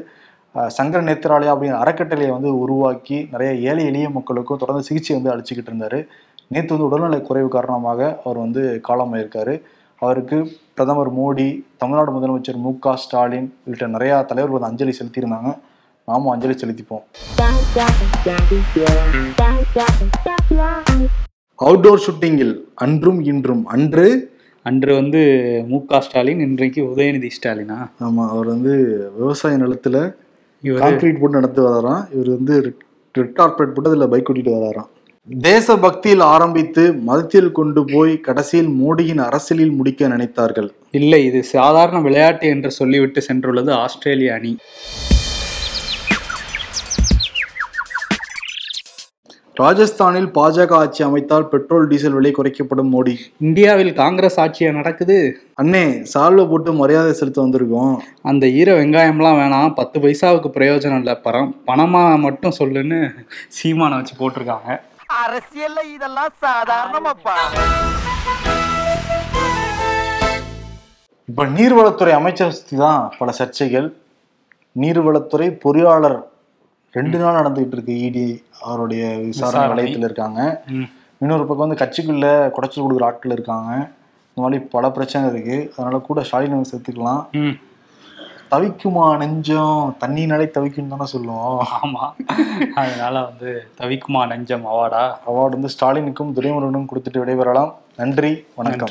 சங்கர 0.75 0.99
நேத்ராலயா 1.07 1.53
அப்படிங்கிற 1.53 1.79
அறக்கட்டளையை 1.83 2.31
வந்து 2.33 2.49
உருவாக்கி 2.57 3.27
நிறைய 3.31 3.69
ஏழை 3.69 3.85
எளிய 3.85 4.09
மக்களுக்கும் 4.09 4.57
தொடர்ந்து 4.57 4.83
சிகிச்சை 4.83 5.13
வந்து 5.17 5.31
அளிச்சுக்கிட்டு 5.33 5.71
இருந்தாரு. 5.71 5.99
நேற்று 6.47 6.71
வந்து 6.73 6.87
உடல்நலை 6.89 7.21
குறைவு 7.21 7.47
காரணமாக 7.47 8.21
அவர் 8.23 8.37
வந்து 8.37 8.81
காலமாயிருக்காரு. 8.87 9.61
அவருக்கு 9.99 10.37
பிரதமர் 10.73 11.11
மோடி 11.17 11.47
தமிழ்நாடு 11.77 12.11
முதலமைச்சர் 12.15 12.61
மு 12.65 12.71
க 12.79 12.95
ஸ்டாலின் 12.95 13.47
உள்ளிட்ட 13.63 13.87
நிறையா 13.97 14.17
தலைவர்கள் 14.29 14.57
வந்து 14.57 14.69
அஞ்சலி 14.69 14.93
செலுத்தியிருந்தாங்க. 14.99 15.51
நாமும் 16.07 16.31
அஞ்சலி 16.33 16.55
செலுத்திப்போம். 16.63 17.03
அவுட்டோர் 21.65 22.03
ஷூட்டிங்கில் 22.05 22.55
அன்றும் 22.75 23.21
இன்றும் 23.23 23.65
அன்று 23.65 24.07
அன்று 24.63 24.91
வந்து 24.95 25.21
மு 25.67 25.85
க 25.85 25.99
ஸ்டாலின் 26.01 26.39
இன்றைக்கு 26.39 26.81
உதயநிதி 26.83 27.29
ஸ்டாலினா? 27.37 27.79
ஆமா 28.05 28.23
அவர் 28.29 28.45
வந்து 28.45 28.75
விவசாய 29.17 29.57
நிலத்துல 29.57 29.97
கான்கிரீட் 30.81 31.21
போட்டு 31.21 31.37
நடத்து 31.39 31.61
வராராம் 31.67 32.03
இவர் 32.15 32.29
வந்து 32.37 32.55
ரெட் 33.17 33.33
கார்பரேட் 33.39 33.73
போட்டு 33.75 33.91
அதில் 33.91 34.11
பைக் 34.13 34.29
ஓட்டிட்டு 34.31 34.53
வராராம். 34.57 34.89
தேசபக்தியில் 35.27 36.23
ஆரம்பித்து 36.33 36.83
மதத்தில் 37.09 37.51
கொண்டு 37.59 37.81
போய் 37.93 38.13
கடைசியில் 38.27 38.71
மோடியின் 38.81 39.21
அரசியலில் 39.27 39.75
முடிக்க 39.79 40.07
நினைத்தார்கள். 40.07 40.69
இல்லை 40.99 41.25
இது 41.25 41.43
சாதாரண 41.43 41.99
விளையாட்டு 42.07 42.47
என்று 42.55 42.71
சொல்லிவிட்டு 42.79 43.21
சென்றுள்ளது 43.27 43.71
ஆஸ்திரேலிய 43.83 44.33
அணி. 44.33 44.53
ராஜஸ்தானில் 49.59 50.27
பாஜக 50.37 50.71
ஆட்சி 50.73 51.03
அமைத்தால் 51.03 51.47
பெட்ரோல் 51.47 51.87
டீசல் 51.87 52.11
விலை 52.11 52.31
குறைக்கப்படும் 52.31 52.89
மோடி. 52.93 53.17
இந்தியாவில் 53.39 53.93
காங்கிரஸ் 53.93 54.39
ஆட்சியா 54.39 54.71
நடக்குது? 54.71 55.37
அண்ணே 55.61 56.05
சால்வை 56.13 56.49
போட்டு 56.49 56.73
மரியாதை 56.73 57.13
செலுத்த 57.13 57.41
வந்திருக்கோம். 57.41 57.97
அந்த 58.21 58.47
ஈர 58.47 58.81
வெங்காயம்லாம் 58.81 59.39
வேணாம். 59.41 59.73
பத்து 59.73 59.99
பைசாவுக்கு 59.99 60.49
பிரயோஜனம் 60.57 60.97
இல்லை. 60.97 61.17
பரம் 61.23 61.51
பணமா 61.67 62.19
மட்டும் 62.19 62.53
சொல்லுன்னு 62.59 63.09
சீமானை 63.57 63.95
வச்சு 63.95 64.15
போட்டிருக்காங்க. 64.19 64.79
அரசியல்ல 65.23 65.93
இதெல்லாம் 65.93 66.33
சாதாரணமாப்பா. 66.41 67.37
இப்ப 71.25 71.45
நீர்வளத்துறை 71.45 72.11
அமைச்சர் 72.11 72.57
தான் 72.77 73.13
பல 73.17 73.33
சர்ச்சைகள். 73.37 73.93
நீர்வளத்துறை 74.79 75.59
பொறியாளர் 75.65 76.33
ரெண்டு 76.95 77.17
நாள் 77.17 77.37
நடந்துகிட்டு 77.39 77.75
இருக்கு 77.77 77.95
இடி 78.07 78.25
அவருடைய 78.61 79.03
விசாரணை. 79.29 79.67
வளையத்தில் 79.71 80.07
இருக்காங்க. 80.09 80.63
இன்னொரு 81.23 81.45
பக்கம் 81.45 81.67
வந்து 81.67 81.81
கட்சிக்குள்ள 81.83 82.25
குடைச்சல் 82.55 82.85
கொடுக்குற 82.85 83.03
ஆட்கள் 83.09 83.31
இருக்காங்க. 83.31 83.71
இந்த 84.33 84.41
மாதிரி 84.45 84.63
பல 84.75 84.91
பிரச்சனை 84.91 85.29
இருக்கு. 85.33 85.57
அதனால 85.73 85.97
கூட 86.07 86.23
ஸ்டாலின் 86.23 86.65
சேர்த்துக்கலாம். 86.71 87.21
தவிக்குமா 88.51 89.05
நெஞ்சம்? 89.17 89.95
தண்ணினாலே 90.01 90.45
தவிக்கும் 90.57 90.87
தானே 90.87 91.05
சொல்லுவோம். 91.05 91.67
ஆமா. 91.83 92.03
அதனால 92.75 93.23
வந்து 93.23 93.67
தவிக்குமா 93.79 94.27
நெஞ்சம் 94.27 94.65
அவாடா 94.65 95.03
அவார்டு 95.27 95.55
வந்து 95.57 95.73
ஸ்டாலினுக்கும் 95.75 96.33
துரைமுருகனும் 96.37 96.87
கொடுத்துட்டு 96.91 97.21
விடைபெறலாம். 97.21 97.73
நன்றி 97.97 98.31
வணக்கம். 98.55 98.87